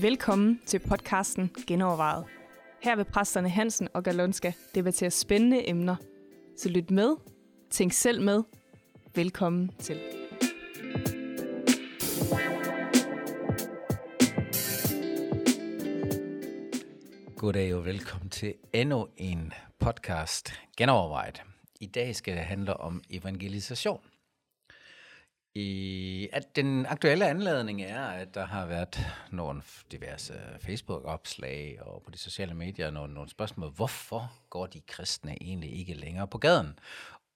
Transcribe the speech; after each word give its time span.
Velkommen 0.00 0.60
til 0.66 0.78
podcasten 0.78 1.50
Genovervejet. 1.66 2.24
Her 2.82 2.96
vil 2.96 3.04
præsterne 3.04 3.48
Hansen 3.48 3.88
og 3.94 4.04
Galonska 4.04 4.52
debattere 4.74 5.10
spændende 5.10 5.68
emner. 5.68 5.96
Så 6.56 6.68
lyt 6.68 6.90
med, 6.90 7.16
tænk 7.70 7.92
selv 7.92 8.22
med. 8.22 8.42
Velkommen 9.14 9.70
til. 9.78 10.00
Goddag 17.36 17.74
og 17.74 17.84
velkommen 17.84 18.30
til 18.30 18.54
endnu 18.72 19.08
en 19.16 19.52
podcast 19.78 20.52
Genovervejet. 20.76 21.53
I 21.84 21.86
dag 21.86 22.16
skal 22.16 22.36
det 22.36 22.44
handle 22.44 22.76
om 22.76 23.02
evangelisation. 23.10 24.00
I, 25.54 26.28
at 26.32 26.56
den 26.56 26.86
aktuelle 26.86 27.28
anledning 27.28 27.82
er, 27.82 28.06
at 28.06 28.34
der 28.34 28.46
har 28.46 28.66
været 28.66 29.06
nogle 29.30 29.62
diverse 29.92 30.34
Facebook-opslag 30.60 31.78
og 31.82 32.02
på 32.02 32.10
de 32.10 32.18
sociale 32.18 32.54
medier 32.54 32.90
nogle, 32.90 33.14
nogle 33.14 33.30
spørgsmål. 33.30 33.70
Hvorfor 33.70 34.32
går 34.50 34.66
de 34.66 34.80
kristne 34.80 35.42
egentlig 35.42 35.78
ikke 35.78 35.94
længere 35.94 36.26
på 36.26 36.38
gaden 36.38 36.78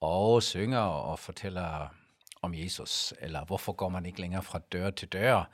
og 0.00 0.42
synger 0.42 0.78
og 0.80 1.18
fortæller 1.18 1.94
om 2.42 2.54
Jesus? 2.54 3.14
Eller 3.20 3.44
hvorfor 3.44 3.72
går 3.72 3.88
man 3.88 4.06
ikke 4.06 4.20
længere 4.20 4.42
fra 4.42 4.58
dør 4.72 4.90
til 4.90 5.08
dør, 5.08 5.50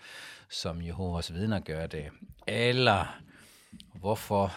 som 0.48 0.82
Jehovas 0.82 1.32
vidner 1.32 1.60
gør 1.60 1.86
det? 1.86 2.10
Eller 2.46 3.20
hvorfor 3.95 4.52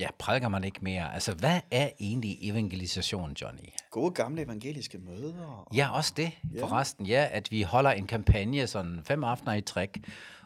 ja, 0.00 0.08
prædiker 0.18 0.48
man 0.48 0.64
ikke 0.64 0.78
mere? 0.82 1.14
Altså, 1.14 1.34
hvad 1.34 1.60
er 1.70 1.88
egentlig 2.00 2.38
evangelisation, 2.42 3.32
Johnny? 3.42 3.68
Gode 3.90 4.10
gamle 4.10 4.42
evangeliske 4.42 4.98
møder. 4.98 5.68
Ja, 5.74 5.96
også 5.96 6.12
det, 6.16 6.30
forresten. 6.60 7.06
Ja, 7.06 7.28
at 7.30 7.50
vi 7.50 7.62
holder 7.62 7.90
en 7.90 8.06
kampagne 8.06 8.66
sådan 8.66 9.00
fem 9.04 9.24
aftener 9.24 9.54
i 9.54 9.60
træk, 9.60 9.98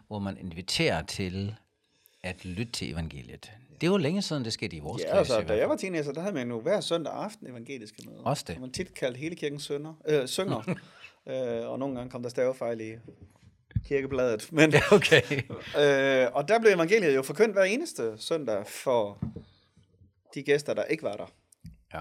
hvor 0.06 0.18
man 0.18 0.36
inviterer 0.40 1.02
til 1.02 1.54
at 2.22 2.44
lytte 2.44 2.72
til 2.72 2.92
evangeliet. 2.92 3.52
Det 3.80 3.90
var 3.90 3.98
længe 3.98 4.22
siden, 4.22 4.44
det 4.44 4.52
skete 4.52 4.76
i 4.76 4.78
vores 4.78 5.02
Ja, 5.02 5.12
klasse. 5.12 5.34
altså, 5.34 5.48
da 5.54 5.58
jeg 5.58 5.68
var 5.68 5.76
teenager, 5.76 6.12
der 6.12 6.20
havde 6.20 6.34
man 6.34 6.48
jo 6.48 6.60
hver 6.60 6.80
søndag 6.80 7.12
aften 7.12 7.46
evangeliske 7.50 8.02
møder. 8.06 8.22
Også 8.22 8.44
det. 8.48 8.54
Og 8.54 8.60
man 8.60 8.70
tit 8.72 8.94
kaldt 8.94 9.16
hele 9.16 9.36
kirken 9.36 9.60
sønder, 9.60 9.94
øh, 10.08 10.28
synger. 10.28 10.68
øh, 11.30 11.70
og 11.70 11.78
nogle 11.78 11.96
gange 11.96 12.10
kom 12.10 12.22
der 12.22 12.28
stavefejl 12.28 12.80
i 12.80 12.92
kirkebladet. 13.88 14.48
Men, 14.52 14.74
Okay. 14.92 15.22
øh, 15.78 16.26
og 16.32 16.48
der 16.48 16.58
blev 16.60 16.72
evangeliet 16.72 17.14
jo 17.14 17.22
forkyndt 17.22 17.52
hver 17.54 17.64
eneste 17.64 18.12
søndag 18.18 18.66
for 18.66 19.18
de 20.34 20.42
gæster, 20.42 20.74
der 20.74 20.84
ikke 20.84 21.02
var 21.02 21.12
der. 21.16 21.32
Ja. 21.94 22.00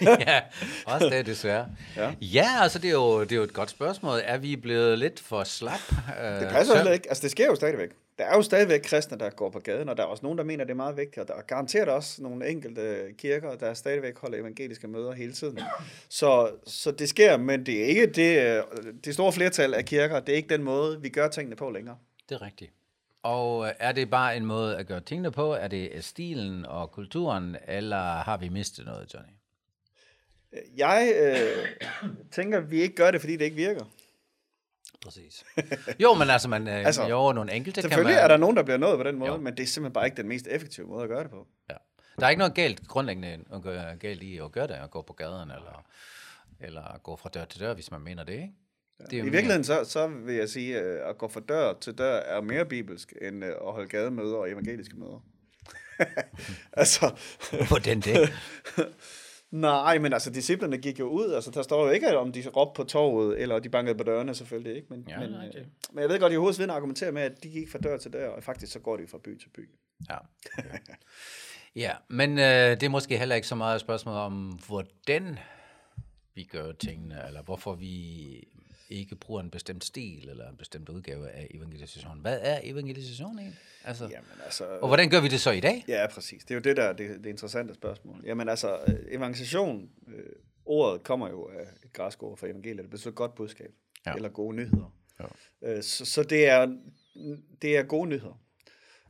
ja, 0.32 0.40
også 0.86 1.10
det 1.10 1.26
desværre. 1.26 1.68
Ja. 1.96 2.12
Ja, 2.20 2.46
altså 2.62 2.78
det 2.78 2.88
er, 2.88 2.92
jo, 2.92 3.20
det 3.22 3.32
er 3.32 3.36
jo 3.36 3.42
et 3.42 3.52
godt 3.52 3.70
spørgsmål. 3.70 4.20
Er 4.24 4.38
vi 4.38 4.56
blevet 4.56 4.98
lidt 4.98 5.20
for 5.20 5.44
slap? 5.44 5.80
Øh, 6.22 6.40
Det 6.40 6.48
passer 6.48 6.76
heller 6.76 6.92
ikke. 6.92 7.08
Altså, 7.08 7.22
det 7.22 7.30
sker 7.30 7.46
jo 7.46 7.54
stadigvæk. 7.54 7.90
Der 8.18 8.24
er 8.24 8.36
jo 8.36 8.42
stadigvæk 8.42 8.80
kristne, 8.80 9.18
der 9.18 9.30
går 9.30 9.50
på 9.50 9.58
gaden, 9.58 9.88
og 9.88 9.96
der 9.96 10.02
er 10.02 10.06
også 10.06 10.22
nogen, 10.22 10.38
der 10.38 10.44
mener, 10.44 10.64
det 10.64 10.70
er 10.70 10.76
meget 10.76 10.96
vigtigt, 10.96 11.18
og 11.18 11.28
der 11.28 11.34
er 11.34 11.42
garanteret 11.42 11.88
også 11.88 12.22
nogle 12.22 12.48
enkelte 12.48 13.14
kirker, 13.18 13.56
der 13.56 13.74
stadigvæk 13.74 14.18
holder 14.18 14.38
evangeliske 14.38 14.88
møder 14.88 15.12
hele 15.12 15.32
tiden. 15.32 15.60
Så, 16.08 16.50
så 16.66 16.90
det 16.90 17.08
sker, 17.08 17.36
men 17.36 17.66
det 17.66 17.82
er 17.82 17.86
ikke 17.86 18.06
det, 18.06 18.58
øh, 18.58 18.62
det 19.04 19.14
store 19.14 19.32
flertal 19.32 19.74
af 19.74 19.84
kirker, 19.84 20.20
det 20.20 20.32
er 20.32 20.36
ikke 20.36 20.48
den 20.48 20.62
måde, 20.62 21.02
vi 21.02 21.08
gør 21.08 21.28
tingene 21.28 21.56
på 21.56 21.70
længere. 21.70 21.96
Det 22.28 22.34
er 22.34 22.42
rigtigt. 22.42 22.72
Og 23.22 23.66
øh, 23.66 23.72
er 23.78 23.92
det 23.92 24.10
bare 24.10 24.36
en 24.36 24.46
måde 24.46 24.76
at 24.76 24.86
gøre 24.86 25.00
tingene 25.00 25.30
på? 25.30 25.52
Er 25.52 25.68
det 25.68 26.04
stilen 26.04 26.66
og 26.66 26.90
kulturen, 26.90 27.56
eller 27.68 28.02
har 28.02 28.36
vi 28.36 28.48
mistet 28.48 28.84
noget, 28.84 29.14
Johnny? 29.14 29.32
Jeg 30.76 31.12
øh, 31.16 31.66
tænker, 32.32 32.58
at 32.58 32.70
vi 32.70 32.80
ikke 32.80 32.94
gør 32.94 33.10
det, 33.10 33.20
fordi 33.20 33.36
det 33.36 33.44
ikke 33.44 33.56
virker. 33.56 33.84
Præcis. 35.06 35.44
Jo, 36.00 36.14
men 36.14 36.30
altså, 36.30 36.48
man, 36.48 36.68
altså 36.68 36.86
Altså, 36.86 37.06
jo, 37.06 37.32
nogle 37.32 37.52
enkelte 37.52 37.80
kan 37.80 37.90
Selvfølgelig 37.90 38.14
man... 38.14 38.24
er 38.24 38.28
der 38.28 38.36
nogen, 38.36 38.56
der 38.56 38.62
bliver 38.62 38.78
nået 38.78 38.96
på 38.98 39.02
den 39.02 39.16
måde, 39.18 39.32
Jo. 39.32 39.36
men 39.38 39.56
det 39.56 39.62
er 39.62 39.66
simpelthen 39.66 39.92
bare 39.92 40.04
ikke 40.04 40.16
den 40.16 40.28
mest 40.28 40.46
effektive 40.50 40.86
måde 40.86 41.02
at 41.02 41.08
gøre 41.08 41.22
det 41.22 41.30
på. 41.30 41.46
Ja. 41.70 41.74
Der 42.20 42.26
er 42.26 42.30
ikke 42.30 42.38
noget 42.38 42.54
galt, 42.54 42.88
grundlæggende 42.88 43.38
galt 44.00 44.22
i 44.22 44.38
at 44.38 44.52
gøre 44.52 44.66
det, 44.66 44.74
at 44.74 44.90
gå 44.90 45.02
på 45.02 45.12
gaden, 45.12 45.50
eller, 45.50 45.84
eller 46.60 47.00
gå 47.02 47.16
fra 47.16 47.28
dør 47.28 47.44
til 47.44 47.60
dør, 47.60 47.74
hvis 47.74 47.90
man 47.90 48.00
mener 48.00 48.24
det, 48.24 48.32
ikke? 48.32 48.52
Det 49.10 49.12
er 49.12 49.18
jo 49.18 49.24
I 49.24 49.28
virkeligheden 49.28 49.64
så, 49.64 49.84
så 49.84 50.06
vil 50.06 50.34
jeg 50.34 50.48
sige, 50.48 50.78
at 50.78 51.08
at 51.08 51.18
gå 51.18 51.28
fra 51.28 51.40
dør 51.40 51.72
til 51.80 51.98
dør 51.98 52.16
er 52.16 52.40
mere 52.40 52.64
bibelsk, 52.64 53.12
end 53.22 53.44
øh, 53.44 53.50
at 53.50 53.72
holde 53.72 53.88
gademøder 53.88 54.36
og 54.36 54.50
evangeliske 54.50 54.96
møder. 54.96 55.24
altså, 56.72 57.14
Mere, 57.52 57.66
hvordan 57.66 58.00
det? 58.00 58.32
Nej, 59.50 59.98
men 59.98 60.12
altså, 60.12 60.30
disciplerne 60.30 60.78
gik 60.78 60.98
jo 60.98 61.08
ud, 61.08 61.32
altså, 61.32 61.50
der 61.50 61.62
står 61.62 61.84
jo 61.86 61.90
ikke, 61.90 62.18
om 62.18 62.32
de 62.32 62.48
råbte 62.48 62.76
på 62.76 62.84
torvet, 62.84 63.40
eller 63.42 63.58
de 63.58 63.68
bankede 63.68 63.98
på 63.98 64.04
dørene, 64.04 64.34
selvfølgelig 64.34 64.76
ikke, 64.76 64.86
men, 64.90 65.06
Ja, 65.08 65.20
men, 65.20 65.30
nej, 65.30 65.46
øh, 65.46 65.52
det- 65.52 65.66
men 65.92 66.00
jeg 66.02 66.08
ved 66.08 66.18
godt, 66.20 66.30
at 66.30 66.34
Jehovas 66.34 66.58
vidner 66.58 66.74
argumenterer 66.74 67.10
med, 67.12 67.22
at 67.22 67.42
de 67.42 67.48
gik 67.50 67.70
fra 67.70 67.78
dør 67.78 67.96
til 67.96 68.12
dør, 68.12 68.28
og 68.28 68.42
faktisk 68.42 68.72
så 68.72 68.78
går 68.78 68.96
de 68.96 69.06
fra 69.06 69.18
by 69.24 69.38
til 69.38 69.48
by. 69.48 69.68
Ja. 70.10 70.16
ja, 71.76 71.92
men 72.08 72.38
øh, 72.38 72.70
det 72.70 72.82
er 72.82 72.88
måske 72.88 73.18
heller 73.18 73.34
ikke 73.34 73.48
så 73.48 73.54
meget 73.54 73.74
et 73.74 73.80
spørgsmål 73.80 74.14
om, 74.14 74.58
hvordan 74.66 75.38
vi 76.34 76.42
gør 76.44 76.72
tingene, 76.72 77.22
eller 77.26 77.42
hvorfor 77.42 77.74
vi 77.74 78.48
ikke 78.90 79.16
bruger 79.16 79.40
en 79.40 79.50
bestemt 79.50 79.84
stil, 79.84 80.28
eller 80.28 80.48
en 80.48 80.56
bestemt 80.56 80.88
udgave 80.88 81.30
af 81.30 81.46
evangelisation. 81.50 82.20
Hvad 82.20 82.38
er 82.42 82.60
evangelisation 82.62 83.38
egentlig? 83.38 83.58
Altså, 83.84 84.04
Jamen 84.04 84.40
altså, 84.44 84.64
og 84.64 84.88
hvordan 84.88 85.10
gør 85.10 85.20
vi 85.20 85.28
det 85.28 85.40
så 85.40 85.50
i 85.50 85.60
dag? 85.60 85.84
Ja, 85.88 86.06
præcis. 86.06 86.42
Det 86.42 86.50
er 86.50 86.54
jo 86.54 86.60
det, 86.60 86.76
der 86.76 86.82
er 86.82 86.92
det, 86.92 87.24
det 87.24 87.30
interessante 87.30 87.74
spørgsmål. 87.74 88.22
Jamen 88.24 88.48
altså, 88.48 88.78
øh, 88.86 88.94
evangelisation, 89.08 89.90
øh, 90.08 90.24
ordet 90.64 91.02
kommer 91.02 91.28
jo 91.28 91.44
af 91.46 91.62
et 91.84 91.92
græsk 91.92 92.22
ord 92.22 92.38
for 92.38 92.46
evangeliet, 92.46 92.82
det 92.82 92.90
betyder 92.90 93.14
godt 93.14 93.34
budskab, 93.34 93.70
ja. 94.06 94.14
eller 94.14 94.28
gode 94.28 94.56
nyheder. 94.56 94.94
Ja. 95.20 95.24
Øh, 95.62 95.82
så, 95.82 96.04
så 96.04 96.22
det 96.22 96.48
er, 96.48 96.76
det 97.62 97.76
er 97.76 97.82
gode 97.82 98.08
nyheder. 98.08 98.40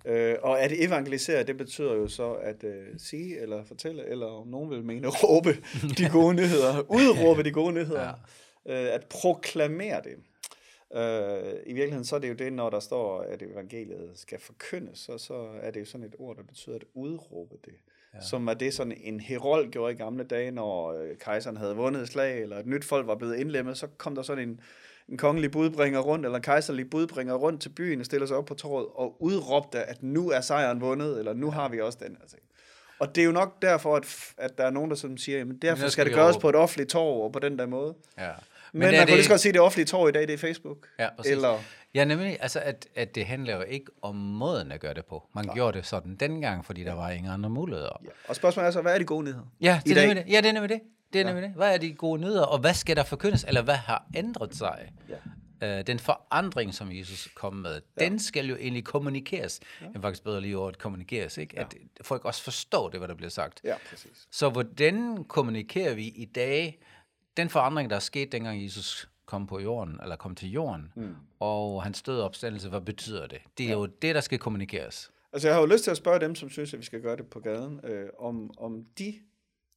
Øh, 0.06 0.36
og 0.42 0.60
at 0.60 0.72
evangelisere, 0.72 1.42
det 1.42 1.56
betyder 1.56 1.94
jo 1.94 2.08
så 2.08 2.32
at 2.32 2.64
øh, 2.64 2.86
sige 2.98 3.40
eller 3.40 3.64
fortælle, 3.64 4.06
eller 4.08 4.26
om 4.26 4.48
nogen 4.48 4.70
vil 4.70 4.84
mene, 4.84 5.08
råbe 5.22 5.56
de 5.98 6.08
gode 6.12 6.34
nyheder, 6.34 6.80
udråbe 6.88 7.42
de 7.42 7.50
gode 7.50 7.72
nyheder, 7.72 8.02
ja. 8.02 8.12
Øh, 8.68 8.94
at 8.94 9.06
proklamere 9.10 10.02
det. 10.04 10.16
Øh, 10.94 11.54
I 11.66 11.72
virkeligheden 11.72 12.04
så 12.04 12.16
er 12.16 12.20
det 12.20 12.28
jo 12.28 12.34
det, 12.34 12.52
når 12.52 12.70
der 12.70 12.80
står, 12.80 13.20
at 13.20 13.42
evangeliet 13.42 14.10
skal 14.14 14.40
forkyndes, 14.40 14.98
så, 14.98 15.18
så 15.18 15.48
er 15.60 15.70
det 15.70 15.80
jo 15.80 15.84
sådan 15.84 16.06
et 16.06 16.14
ord, 16.18 16.36
der 16.36 16.42
betyder 16.42 16.76
at 16.76 16.84
udråbe 16.94 17.54
det. 17.64 17.74
Ja. 18.14 18.20
Som 18.20 18.48
er 18.48 18.54
det, 18.54 18.74
sådan 18.74 18.96
en 19.00 19.20
herold 19.20 19.70
gjorde 19.70 19.92
i 19.92 19.96
gamle 19.96 20.24
dage, 20.24 20.50
når 20.50 20.92
øh, 20.92 21.16
kejseren 21.16 21.56
havde 21.56 21.76
vundet 21.76 22.02
et 22.02 22.08
slag, 22.08 22.42
eller 22.42 22.58
et 22.58 22.66
nyt 22.66 22.84
folk 22.84 23.06
var 23.06 23.14
blevet 23.14 23.36
indlemmet, 23.36 23.78
så 23.78 23.86
kom 23.86 24.14
der 24.14 24.22
sådan 24.22 24.48
en, 24.48 24.60
en 25.08 25.16
kongelig 25.16 25.50
budbringer 25.50 26.00
rundt, 26.00 26.24
eller 26.24 26.36
en 26.36 26.42
kejserlig 26.42 26.90
budbringer 26.90 27.34
rundt 27.34 27.62
til 27.62 27.68
byen, 27.68 28.00
og 28.00 28.06
stiller 28.06 28.26
sig 28.26 28.36
op 28.36 28.44
på 28.44 28.54
torvet 28.54 28.86
og 28.94 29.22
udråbte, 29.22 29.78
at 29.82 30.02
nu 30.02 30.30
er 30.30 30.40
sejren 30.40 30.80
vundet, 30.80 31.18
eller 31.18 31.32
nu 31.32 31.50
har 31.50 31.68
vi 31.68 31.80
også 31.80 31.98
den 32.02 32.16
her 32.20 32.26
ting. 32.26 32.42
Og 32.98 33.14
det 33.14 33.20
er 33.20 33.24
jo 33.24 33.32
nok 33.32 33.62
derfor, 33.62 33.96
at, 33.96 34.34
at 34.38 34.58
der 34.58 34.64
er 34.64 34.70
nogen, 34.70 34.90
der 34.90 34.96
sådan 34.96 35.18
siger, 35.18 35.38
jamen 35.38 35.56
derfor 35.56 35.82
der 35.82 35.88
skal, 35.88 35.90
skal 35.90 36.06
det 36.06 36.14
gøres 36.14 36.34
råbe. 36.34 36.42
på 36.42 36.48
et 36.48 36.56
offentligt 36.56 36.90
torv 36.90 37.24
og 37.24 37.32
på 37.32 37.38
den 37.38 37.58
der 37.58 37.66
måde. 37.66 37.94
Ja. 38.18 38.30
Men, 38.72 38.80
Men 38.80 38.90
man 38.90 39.06
kan 39.06 39.14
lige 39.16 39.24
så 39.24 39.30
godt 39.30 39.46
at 39.46 39.54
det 39.54 39.60
offentlige 39.62 39.86
torv 39.86 40.08
i 40.08 40.12
dag, 40.12 40.22
det 40.22 40.34
er 40.34 40.38
Facebook. 40.38 40.88
Ja, 40.98 41.08
præcis. 41.16 41.32
Eller, 41.32 41.58
Ja, 41.94 42.04
nemlig, 42.04 42.36
altså, 42.40 42.60
at, 42.60 42.86
at 42.94 43.14
det 43.14 43.26
handler 43.26 43.56
jo 43.56 43.62
ikke 43.62 43.86
om 44.02 44.14
måden 44.16 44.72
at 44.72 44.80
gøre 44.80 44.94
det 44.94 45.04
på. 45.04 45.28
Man 45.34 45.44
Nej. 45.44 45.54
gjorde 45.54 45.78
det 45.78 45.86
sådan 45.86 46.16
dengang, 46.16 46.64
fordi 46.64 46.84
der 46.84 46.94
var 46.94 47.10
ingen 47.10 47.32
andre 47.32 47.50
muligheder. 47.50 48.00
ja. 48.04 48.08
Og 48.28 48.36
spørgsmålet 48.36 48.66
er 48.66 48.70
så, 48.72 48.82
hvad 48.82 48.94
er 48.94 48.98
de 48.98 49.04
gode 49.04 49.24
nyheder? 49.24 49.44
Ja, 49.60 49.80
det 49.84 49.96
er 49.98 50.06
nemlig 50.06 50.24
det. 50.24 50.32
Ja, 50.32 50.40
det 50.40 50.48
er 50.48 50.52
nemlig 50.52 50.68
det. 50.68 50.80
Det 51.12 51.20
er 51.20 51.24
nemlig 51.24 51.42
det. 51.42 51.52
Hvad 51.52 51.74
er 51.74 51.78
de 51.78 51.92
gode 51.92 52.20
nyheder, 52.20 52.42
og 52.42 52.58
hvad 52.58 52.74
skal 52.74 52.96
der 52.96 53.02
forkyndes, 53.02 53.44
eller 53.44 53.62
hvad 53.62 53.74
har 53.74 54.06
ændret 54.16 54.54
sig? 54.54 54.92
Ja. 55.08 55.78
Øh, 55.78 55.86
den 55.86 55.98
forandring, 55.98 56.74
som 56.74 56.92
Jesus 56.92 57.28
kom 57.34 57.54
med, 57.54 57.80
ja. 58.00 58.04
den 58.04 58.18
skal 58.18 58.46
jo 58.46 58.56
egentlig 58.56 58.84
kommunikeres. 58.84 59.60
Ja. 59.80 59.86
Jeg 59.94 60.02
faktisk 60.02 60.24
bedre 60.24 60.40
lige 60.40 60.58
ordet 60.58 60.78
kommunikeres, 60.78 61.38
ikke? 61.38 61.58
At 61.58 61.74
folk 62.02 62.24
også 62.24 62.42
forstår 62.42 62.88
det, 62.88 63.00
hvad 63.00 63.08
der 63.08 63.14
bliver 63.14 63.30
sagt. 63.30 63.60
Ja, 63.64 63.74
præcis. 63.90 64.26
Så 64.30 64.48
hvordan 64.48 65.24
kommunikerer 65.24 65.94
vi 65.94 66.04
i 66.04 66.24
dag 66.24 66.78
den 67.36 67.48
forandring, 67.48 67.90
der 67.90 67.96
er 67.96 68.00
sket, 68.00 68.32
dengang 68.32 68.64
Jesus 68.64 69.08
kom 69.26 69.46
på 69.46 69.60
jorden, 69.60 69.98
eller 70.02 70.16
kom 70.16 70.34
til 70.34 70.50
jorden, 70.50 70.92
mm. 70.96 71.14
og 71.40 71.82
hans 71.82 72.02
døde 72.02 72.24
opstandelse, 72.24 72.68
hvad 72.68 72.80
betyder 72.80 73.26
det? 73.26 73.38
Det 73.58 73.64
er 73.64 73.70
ja. 73.70 73.74
jo 73.74 73.86
det, 73.86 74.14
der 74.14 74.20
skal 74.20 74.38
kommunikeres. 74.38 75.10
Altså, 75.32 75.48
jeg 75.48 75.54
har 75.54 75.60
jo 75.60 75.66
lyst 75.66 75.84
til 75.84 75.90
at 75.90 75.96
spørge 75.96 76.20
dem, 76.20 76.34
som 76.34 76.50
synes, 76.50 76.74
at 76.74 76.80
vi 76.80 76.84
skal 76.84 77.02
gøre 77.02 77.16
det 77.16 77.26
på 77.26 77.40
gaden, 77.40 77.80
øh, 77.84 78.08
om, 78.18 78.50
om 78.58 78.84
de 78.98 79.14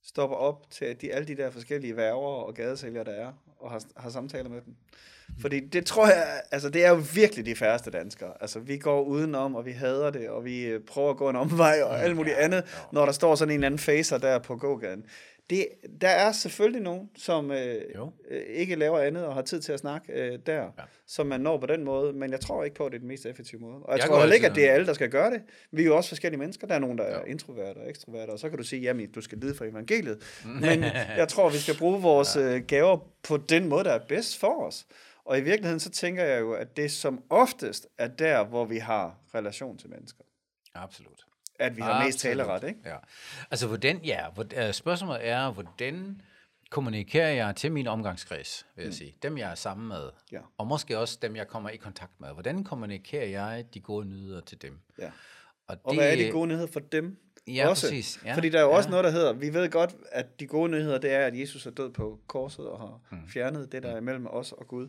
stopper 0.04 0.36
op 0.36 0.72
til 0.72 0.86
at 0.86 1.02
de, 1.02 1.14
alle 1.14 1.28
de 1.28 1.38
der 1.38 1.52
forskellige 1.52 1.96
værger 1.96 2.44
og 2.46 2.54
gadesælgere, 2.54 3.04
der 3.04 3.12
er, 3.12 3.34
og 3.60 3.72
har, 3.72 3.84
har 3.98 4.10
samtaler 4.10 4.50
med 4.50 4.62
dem. 4.66 4.76
Fordi 5.42 5.60
det 5.60 5.86
tror 5.86 6.08
jeg, 6.08 6.42
altså 6.52 6.70
det 6.70 6.86
er 6.86 6.90
jo 6.90 7.02
virkelig 7.14 7.46
de 7.46 7.56
færreste 7.56 7.92
danskere. 7.92 8.34
Altså 8.42 8.60
vi 8.60 8.78
går 8.78 9.04
udenom, 9.04 9.56
og 9.56 9.66
vi 9.66 9.72
hader 9.72 10.10
det, 10.10 10.30
og 10.30 10.46
vi 10.46 10.66
øh, 10.66 10.82
prøver 10.82 11.10
at 11.10 11.18
gå 11.18 11.30
en 11.30 11.36
omvej 11.36 11.82
og 11.84 12.00
alt 12.00 12.16
muligt 12.16 12.36
andet, 12.36 12.88
når 12.92 13.06
der 13.06 13.12
står 13.12 13.36
sådan 13.36 13.54
en 13.54 13.64
anden 13.64 13.80
facer 13.80 14.18
der 14.18 14.40
på 14.40 14.56
gågaden. 14.56 15.06
Det, 15.50 15.68
der 16.01 16.07
er 16.10 16.31
selvfølgelig 16.31 16.81
nogen, 16.81 17.10
som 17.16 17.51
øh, 17.51 17.75
Jo. 17.96 18.12
øh, 18.30 18.42
ikke 18.42 18.75
laver 18.75 19.00
andet 19.00 19.25
og 19.25 19.34
har 19.34 19.42
tid 19.42 19.62
til 19.62 19.72
at 19.72 19.80
snakke 19.80 20.13
øh, 20.13 20.40
der, 20.46 20.62
ja. 20.63 20.69
Som 21.07 21.28
man 21.28 21.42
når 21.42 21.57
på 21.57 21.66
den 21.66 21.84
måde, 21.84 22.13
men 22.13 22.31
jeg 22.31 22.40
tror 22.40 22.63
ikke 22.63 22.75
på, 22.75 22.86
at 22.86 22.92
det 22.92 22.96
er 22.98 23.00
den 23.00 23.07
mest 23.07 23.25
effektive 23.25 23.62
måde. 23.62 23.75
Og 23.75 23.92
jeg, 23.92 24.00
Jeg 24.00 24.07
tror 24.07 24.19
heller 24.19 24.36
ikke, 24.36 24.48
at 24.48 24.56
det 24.56 24.69
er 24.69 24.74
alle, 24.74 24.88
der 24.88 24.94
skal 24.94 25.10
gøre 25.10 25.31
det. 25.31 25.42
Vi 25.72 25.81
er 25.81 25.86
jo 25.86 25.98
også 25.98 26.10
forskellige 26.10 26.40
mennesker. 26.40 26.68
Der 26.68 26.75
er 26.75 26.80
nogen, 26.80 26.98
der 26.98 27.04
er 27.04 27.19
Jo. 27.19 27.24
introverter 27.25 27.81
og 27.81 27.90
ekstroverter, 27.90 28.34
og 28.34 28.40
så 28.40 28.50
kan 28.50 28.57
du 28.57 28.63
sige, 28.63 28.81
jamen, 28.81 29.12
du 29.12 29.22
skal 29.22 29.38
lide 29.38 29.56
for 29.56 29.66
evangeliet. 29.66 30.42
Men 30.46 30.84
jeg 31.18 31.28
tror, 31.30 31.50
vi 31.50 31.57
skal 31.57 31.78
bruge 31.78 32.01
vores 32.01 32.36
ja. 32.36 32.57
gaver 32.57 32.98
på 33.24 33.38
den 33.38 33.68
måde, 33.68 33.84
der 33.84 33.92
er 33.92 34.06
bedst 34.07 34.40
for 34.40 34.66
os. 34.68 34.86
Og 35.25 35.38
i 35.38 35.42
virkeligheden, 35.42 35.80
så 35.80 35.90
tænker 35.90 36.24
jeg 36.24 36.40
jo, 36.42 36.54
at 36.54 36.78
det 36.78 36.92
som 36.92 37.24
oftest 37.30 37.88
er 37.98 38.07
der, 38.07 38.44
hvor 38.46 38.66
vi 38.66 38.78
har 38.78 39.19
relation 39.36 39.78
til 39.78 39.90
mennesker. 39.90 40.24
Absolut. 40.75 41.25
At 41.60 41.78
vi 41.78 41.82
har 41.82 42.04
mest 42.06 42.26
Absolut. 42.26 42.46
taleret, 42.46 42.64
ikke? 42.64 42.80
Ja. 42.86 42.96
Altså, 43.52 43.68
hvordan, 43.68 43.98
ja, 44.06 44.26
øh, 44.68 44.74
spørgsmålet 44.74 45.28
er, 45.28 45.52
hvordan 45.52 46.22
kommunikerer 46.70 47.30
jeg 47.30 47.56
til 47.56 47.72
min 47.72 47.88
omgangskreds, 47.88 48.66
vil 48.76 48.84
jeg 48.86 48.94
sige. 48.94 49.16
Dem, 49.24 49.38
jeg 49.38 49.52
er 49.52 49.56
sammen 49.56 49.88
med. 49.88 50.04
Mm. 50.04 50.28
Ja. 50.32 50.40
Og 50.58 50.68
måske 50.68 50.98
også 51.00 51.18
dem, 51.22 51.36
jeg 51.36 51.48
kommer 51.48 51.70
i 51.70 51.76
kontakt 51.78 52.12
med. 52.20 52.30
Hvordan 52.34 52.64
kommunikerer 52.64 53.26
jeg 53.26 53.66
de 53.74 53.80
gode 53.80 54.06
nyheder 54.06 54.42
til 54.42 54.62
dem? 54.62 54.80
Ja. 55.00 55.12
Og, 55.68 55.78
Og 55.84 55.94
hvad 55.94 56.12
er 56.12 56.16
de 56.16 56.32
gode 56.32 56.48
nyheder 56.48 56.68
for 56.68 56.80
dem? 56.80 57.18
Ja, 57.56 57.68
også? 57.69 57.88
præcis. 57.88 58.19
Ja, 58.25 58.36
Fordi 58.36 58.50
der 58.50 58.57
er 58.60 58.63
jo 58.63 58.69
ja. 58.69 58.75
også 58.75 58.90
noget, 58.90 59.04
der 59.06 59.12
hedder, 59.12 59.34
vi 59.34 59.54
ved 59.54 59.69
godt, 59.69 59.96
at 60.12 60.40
de 60.40 60.48
gode 60.48 60.72
nyheder, 60.72 60.98
det 60.98 61.12
er, 61.12 61.25
at 61.25 61.40
Jesus 61.40 61.66
er 61.66 61.72
død 61.72 61.90
på 61.92 62.19
korset 62.28 62.66
og 62.68 62.80
har 62.80 63.00
Mm. 63.12 63.18
fjernet 63.28 63.72
det, 63.72 63.84
der 63.84 63.90
er 63.90 63.98
imellem 63.98 64.28
os 64.30 64.51
og 64.51 64.68
Gud. 64.68 64.88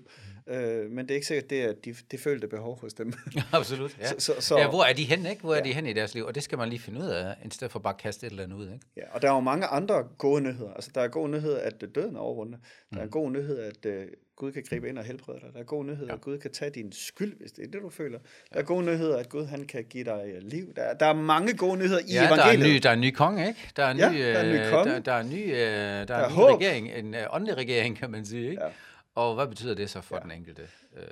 Øh, 0.49 0.91
men 0.91 0.99
det 0.99 1.11
er 1.11 1.15
ikke 1.15 1.27
sikkert, 1.27 1.51
det 1.51 1.63
er 1.63 1.73
de, 1.85 1.95
det 2.11 2.21
følte 2.21 2.49
behov 2.49 2.81
hos 2.81 2.95
dem. 2.95 3.13
Absolut, 3.53 3.97
ja. 4.01 4.07
Så- 4.09 4.15
så- 4.19 4.41
så- 4.41 4.59
ja. 4.59 4.69
Hvor 4.69 4.85
er 4.85 4.93
de 4.93 5.05
hen, 5.05 5.27
ikke? 5.27 5.43
Hvor 5.43 5.55
er 5.55 5.63
de 5.63 5.73
hen 5.75 5.87
i 5.87 5.93
deres 5.93 6.15
liv? 6.15 6.25
Og 6.25 6.35
det 6.35 6.43
skal 6.43 6.59
man 6.59 6.69
lige 6.69 6.79
finde 6.81 7.01
ud 7.01 7.07
af, 7.07 7.35
i 7.45 7.49
stedet 7.51 7.73
for 7.73 7.79
bare 7.79 7.95
at 7.95 8.01
kaste 8.01 8.27
et 8.27 8.31
eller 8.31 8.43
andet 8.45 8.57
ud, 8.57 8.65
ikke? 8.73 8.81
ja, 8.97 9.03
og 9.13 9.23
der 9.23 9.29
er 9.31 9.35
jo 9.35 9.41
mange 9.41 9.67
andre 9.67 10.05
gode 10.19 10.41
nyheder. 10.43 10.73
Altså, 10.75 10.91
der 10.95 11.01
er 11.01 11.09
god 11.09 11.29
nyhed, 11.29 11.55
at 11.59 11.83
øh, 11.83 11.89
døden 11.95 12.17
er 12.17 12.21
overvundet. 12.21 12.61
Der 12.95 12.99
er 13.01 13.05
en 13.05 13.11
god 13.11 13.31
nyhed, 13.31 13.59
at 13.59 13.87
uh, 13.87 13.93
Gud 14.41 14.53
kan 14.53 14.63
gribe 14.69 14.89
ind 14.89 14.99
og 14.99 15.05
helbrede 15.05 15.41
dig. 15.41 15.49
Der 15.55 15.61
er 15.61 15.65
god 15.65 15.85
nyhed, 15.85 16.07
ja. 16.07 16.15
at 16.15 16.21
Gud 16.21 16.39
kan 16.39 16.51
tage 16.53 16.71
din 16.71 16.93
skyld, 16.93 17.37
hvis 17.41 17.53
det 17.53 17.65
er 17.65 17.71
det, 17.71 17.83
du 17.83 17.91
føler. 17.91 18.19
Der 18.53 18.59
er 18.59 18.63
god 18.63 18.83
nyhed, 18.83 19.13
at 19.13 19.29
Gud 19.29 19.45
han 19.45 19.65
kan 19.67 19.85
give 19.85 20.05
dig 20.05 20.23
øh, 20.35 20.43
liv. 20.43 20.75
Der, 20.77 20.83
er- 20.83 20.95
der 20.95 21.07
er 21.07 21.13
mange 21.13 21.57
gode 21.57 21.77
nyheder 21.79 21.99
i 21.99 22.03
Ja, 22.13 22.15
der 22.15 22.21
er, 22.23 22.33
en 22.33 22.39
evangeliet. 22.41 22.75
ny, 22.75 22.81
der 22.83 22.89
er 22.89 22.93
en 22.95 23.01
ny 23.01 23.11
konge, 23.11 23.49
ikke? 23.49 23.61
Der 23.77 23.85
er 23.85 23.91
en 23.91 23.97
Ja, 23.99 24.13
ny, 24.13 24.19
der 24.19 24.25
er 24.39 24.45
en 24.45 24.53
ny 24.53 24.61
øh, 24.67 24.71
konge. 24.71 24.93
Der, 24.93 24.99
der 25.01 25.13
er 25.13 25.21
en 25.21 25.31
ny, 25.31 25.45
øh, 25.53 25.59
der 25.59 25.59
er 25.59 26.07
er 26.15 26.25
en 26.27 26.31
ny 26.33 26.35
håb. 26.35 26.61
regering, 26.61 26.91
en 26.93 27.15
uh, 27.15 27.21
åndelig 27.35 27.57
regering, 27.57 27.97
kan 27.97 28.11
man 28.11 28.25
sige, 28.27 28.51
ikke? 28.51 28.63
Ja. 28.65 28.69
Og 29.15 29.35
hvad 29.35 29.47
betyder 29.47 29.75
det 29.75 29.91
så 29.91 30.01
for 30.01 30.17
ja. 30.17 30.23
den 30.23 30.31
enkelte? 30.31 30.63
Øh, 30.97 31.03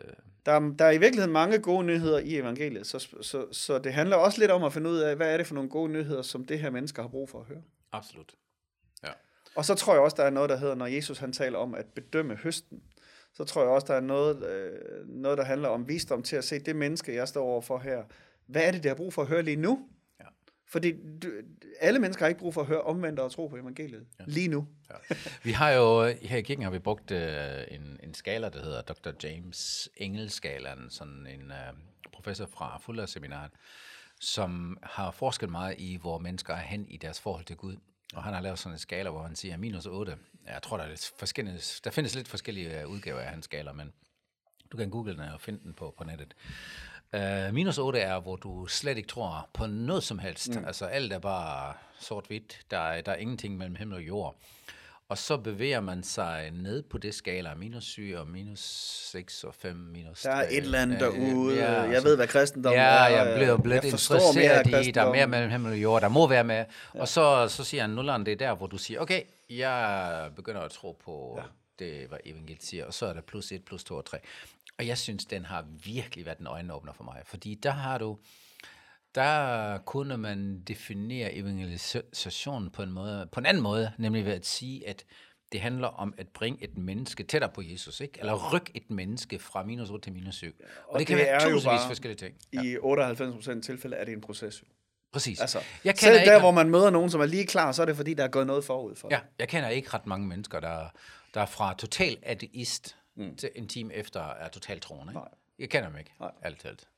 Der 0.46 0.52
er, 0.52 0.60
der 0.78 0.84
er 0.84 0.90
i 0.90 0.98
virkeligheden 0.98 1.32
mange 1.32 1.58
gode 1.58 1.84
nyheder 1.86 2.18
i 2.18 2.36
evangeliet, 2.36 2.86
så, 2.86 3.08
så, 3.22 3.46
så 3.52 3.78
det 3.78 3.92
handler 3.92 4.16
også 4.16 4.40
lidt 4.40 4.50
om 4.50 4.64
at 4.64 4.72
finde 4.72 4.90
ud 4.90 4.98
af, 4.98 5.16
hvad 5.16 5.32
er 5.32 5.36
det 5.36 5.46
for 5.46 5.54
nogle 5.54 5.70
gode 5.70 5.92
nyheder, 5.92 6.22
som 6.22 6.44
det 6.44 6.58
her 6.60 6.70
mennesker 6.70 7.02
har 7.02 7.08
brug 7.08 7.30
for 7.30 7.40
at 7.40 7.46
høre. 7.46 7.62
absolut. 7.92 8.32
Ja. 9.04 9.08
Og 9.54 9.64
så 9.64 9.74
tror 9.74 9.92
jeg 9.92 10.02
også, 10.02 10.14
der 10.18 10.22
er 10.24 10.30
noget, 10.30 10.50
der 10.50 10.56
hedder, 10.56 10.74
når 10.74 10.86
Jesus 10.86 11.18
han 11.18 11.32
taler 11.32 11.58
om 11.58 11.74
at 11.74 11.86
bedømme 11.94 12.34
høsten, 12.34 12.82
så 13.34 13.44
tror 13.44 13.62
jeg 13.62 13.70
også, 13.70 13.86
der 13.86 13.94
er 13.94 14.00
noget, 14.00 14.44
øh, 14.44 15.08
noget 15.08 15.38
der 15.38 15.44
handler 15.44 15.68
om 15.68 15.88
visdom 15.88 16.22
til 16.22 16.36
at 16.36 16.44
se 16.44 16.58
det 16.58 16.76
menneske, 16.76 17.14
jeg 17.14 17.28
står 17.28 17.44
overfor 17.44 17.78
her. 17.78 18.02
Hvad 18.46 18.62
er 18.62 18.70
det, 18.70 18.82
det 18.82 18.90
har 18.90 18.96
brug 18.96 19.12
for 19.12 19.22
at 19.22 19.28
høre 19.28 19.42
lige 19.42 19.56
nu? 19.56 19.88
Ja. 20.20 20.24
Fordi 20.68 20.92
du, 21.22 21.28
alle 21.80 21.98
mennesker 21.98 22.24
har 22.24 22.28
ikke 22.28 22.40
brug 22.40 22.54
for 22.54 22.60
at 22.60 22.66
høre 22.66 22.82
omvendt 22.82 23.18
og 23.20 23.32
tro 23.32 23.46
på 23.46 23.56
evangeliet 23.56 24.06
ja. 24.20 24.24
lige 24.26 24.48
nu. 24.48 24.66
Ja. 24.90 25.16
Vi 25.42 25.52
har 25.52 25.70
jo, 25.70 26.04
her 26.22 26.36
i 26.36 26.42
kirken 26.42 26.64
har 26.64 26.70
vi 26.70 26.78
brugt 26.78 27.10
øh, 27.10 27.64
en, 27.68 28.00
en 28.02 28.14
skala, 28.14 28.48
der 28.48 28.62
hedder 28.62 28.82
Dr. 28.82 29.10
James 29.22 29.88
Engel-skalaen, 29.96 30.90
sådan 30.90 31.26
en 31.26 31.50
øh, 31.50 31.72
professor 32.12 32.46
fra 32.46 32.78
Fuller 32.78 33.06
Seminaret, 33.06 33.50
som 34.20 34.78
har 34.82 35.10
forsket 35.10 35.50
meget 35.50 35.74
i, 35.78 35.98
hvor 36.00 36.18
mennesker 36.18 36.54
er 36.54 36.60
hen 36.60 36.88
i 36.88 36.96
deres 36.96 37.20
forhold 37.20 37.44
til 37.44 37.56
Gud. 37.56 37.76
Og 38.14 38.22
han 38.22 38.34
har 38.34 38.40
lavet 38.40 38.58
sådan 38.58 38.74
en 38.74 38.78
skala, 38.78 39.10
hvor 39.10 39.22
han 39.22 39.36
siger 39.36 39.56
minus 39.56 39.86
8. 39.86 40.16
Jeg 40.46 40.62
tror, 40.62 40.76
der, 40.76 40.84
er 40.84 40.88
lidt 40.88 41.12
forskellige, 41.18 41.60
der 41.84 41.90
findes 41.90 42.14
lidt 42.14 42.28
forskellige 42.28 42.80
øh, 42.80 42.88
udgaver 42.88 43.20
af 43.20 43.30
hans 43.30 43.44
skala, 43.44 43.72
men 43.72 43.92
du 44.72 44.76
kan 44.76 44.90
google 44.90 45.12
den 45.12 45.20
og 45.20 45.40
finde 45.40 45.60
den 45.64 45.74
på, 45.74 45.94
på 45.98 46.04
nettet. 46.04 46.34
Uh, 47.12 47.54
minus 47.54 47.78
8 47.78 48.00
er, 48.00 48.20
hvor 48.20 48.36
du 48.36 48.66
slet 48.66 48.96
ikke 48.96 49.08
tror 49.08 49.48
på 49.52 49.66
noget 49.66 50.02
som 50.02 50.18
helst. 50.18 50.56
Mm. 50.56 50.64
Altså 50.64 50.86
alt 50.86 51.12
er 51.12 51.18
bare 51.18 51.74
sort-hvidt. 52.00 52.60
Der 52.70 52.78
er, 52.78 53.00
der 53.00 53.12
er 53.12 53.16
ingenting 53.16 53.56
mellem 53.56 53.76
himmel 53.76 53.96
og 53.96 54.02
jord. 54.02 54.36
Og 55.08 55.18
så 55.18 55.36
bevæger 55.36 55.80
man 55.80 56.02
sig 56.02 56.50
ned 56.50 56.82
på 56.82 56.98
det 56.98 57.14
skala, 57.14 57.54
minus 57.54 57.84
7 57.84 58.02
og 58.16 58.28
minus 58.28 58.60
6 59.12 59.44
og 59.44 59.54
5, 59.54 59.76
minus 59.76 60.22
Der 60.22 60.30
er 60.30 60.44
3. 60.44 60.52
et 60.52 60.56
eller 60.56 60.78
andet 60.82 60.96
Ja, 61.00 61.04
derude. 61.04 61.56
ja, 61.56 61.72
jeg 61.72 61.84
altså- 61.84 62.08
ved, 62.08 62.16
hvad 62.16 62.26
kristendom 62.26 62.72
Ja, 62.72 62.80
er. 62.80 63.08
jeg 63.08 63.36
blev 63.36 63.62
blevet 63.62 63.74
jeg 63.74 63.80
mere 63.82 63.86
interesseret 63.92 64.86
i, 64.86 64.90
der 64.90 65.02
er 65.02 65.12
mere 65.12 65.26
mellem 65.26 65.50
himmel 65.50 65.72
og 65.72 65.78
jord, 65.82 66.00
der 66.02 66.08
må 66.08 66.26
være 66.26 66.44
med. 66.44 66.64
Ja. 66.94 67.00
Og 67.00 67.08
så, 67.08 67.48
så 67.48 67.64
siger 67.64 67.80
han, 67.80 67.90
nulleren, 67.90 68.26
det 68.26 68.32
er 68.32 68.36
der, 68.36 68.54
hvor 68.54 68.66
du 68.66 68.78
siger, 68.78 69.00
okay, 69.00 69.22
jeg 69.50 70.30
begynder 70.36 70.60
at 70.60 70.70
tro 70.70 70.98
på 71.04 71.38
ja. 71.38 71.42
det, 71.84 72.08
hvad 72.08 72.18
evangeliet 72.24 72.62
siger, 72.62 72.84
og 72.86 72.94
så 72.94 73.06
er 73.06 73.12
der 73.12 73.20
plus 73.20 73.52
1, 73.52 73.64
plus 73.64 73.84
2 73.84 73.96
og 73.96 74.04
3. 74.04 74.18
Og 74.78 74.86
jeg 74.86 74.98
synes, 74.98 75.24
den 75.24 75.44
har 75.44 75.64
virkelig 75.84 76.26
været 76.26 76.38
en 76.38 76.46
øjenåbner 76.46 76.92
for 76.92 77.04
mig, 77.04 77.22
fordi 77.24 77.54
der 77.54 77.70
har 77.70 77.98
du, 77.98 78.18
der 79.14 79.78
kunne 79.78 80.16
man 80.16 80.60
definere 80.60 81.34
evangelisation 81.34 82.70
på 82.70 82.82
en, 82.82 82.92
måde, 82.92 83.28
på 83.32 83.40
en 83.40 83.46
anden 83.46 83.62
måde, 83.62 83.92
nemlig 83.98 84.24
ved 84.24 84.32
at 84.32 84.46
sige, 84.46 84.88
at 84.88 85.04
det 85.52 85.60
handler 85.60 85.88
om 85.88 86.14
at 86.18 86.28
bringe 86.28 86.64
et 86.64 86.78
menneske 86.78 87.22
tættere 87.22 87.50
på 87.50 87.62
Jesus, 87.62 88.00
ikke? 88.00 88.20
Eller 88.20 88.54
rykke 88.54 88.70
et 88.74 88.90
menneske 88.90 89.38
fra 89.38 89.64
minus 89.64 89.90
8 89.90 90.06
til 90.06 90.12
minus 90.12 90.34
7. 90.34 90.46
Og, 90.46 90.92
og 90.92 90.98
det 90.98 91.06
kan 91.06 91.18
det 91.18 91.26
være 91.26 91.40
tusindvis 91.40 91.80
forskellige 91.86 92.16
ting. 92.16 92.36
I 92.52 92.76
98% 92.76 93.50
af 93.50 93.62
tilfælde 93.62 93.96
er 93.96 94.04
det 94.04 94.12
en 94.12 94.20
proces. 94.20 94.64
Præcis. 95.12 95.40
Altså, 95.40 95.58
jeg 95.84 95.98
selv 95.98 96.12
kender 96.12 96.24
der, 96.24 96.34
ikke, 96.34 96.40
hvor 96.40 96.50
man 96.50 96.70
møder 96.70 96.90
nogen, 96.90 97.10
som 97.10 97.20
er 97.20 97.26
lige 97.26 97.46
klar, 97.46 97.72
så 97.72 97.82
er 97.82 97.86
det 97.86 97.96
fordi, 97.96 98.14
der 98.14 98.24
er 98.24 98.28
gået 98.28 98.46
noget 98.46 98.64
forud 98.64 98.94
for. 98.94 99.08
ja, 99.10 99.20
jeg 99.38 99.48
kender 99.48 99.68
ikke 99.68 99.90
ret 99.94 100.06
mange 100.06 100.26
mennesker, 100.26 100.60
der, 100.60 100.88
der 101.34 101.40
er 101.40 101.46
fra 101.46 101.74
total 101.74 102.16
ateist 102.22 102.96
mm. 103.16 103.36
til 103.36 103.50
en 103.54 103.68
time 103.68 103.94
efter 103.94 104.20
er 104.20 104.48
total 104.48 104.80
troende. 104.80 105.10
Ikke? 105.10 105.20
Nej. 105.20 105.28
Jeg 105.58 105.70
kender 105.70 105.88
dem 105.88 105.98
ikke, 105.98 106.12
Nej. 106.20 106.30
alt 106.42 106.60
talt. 106.60 106.88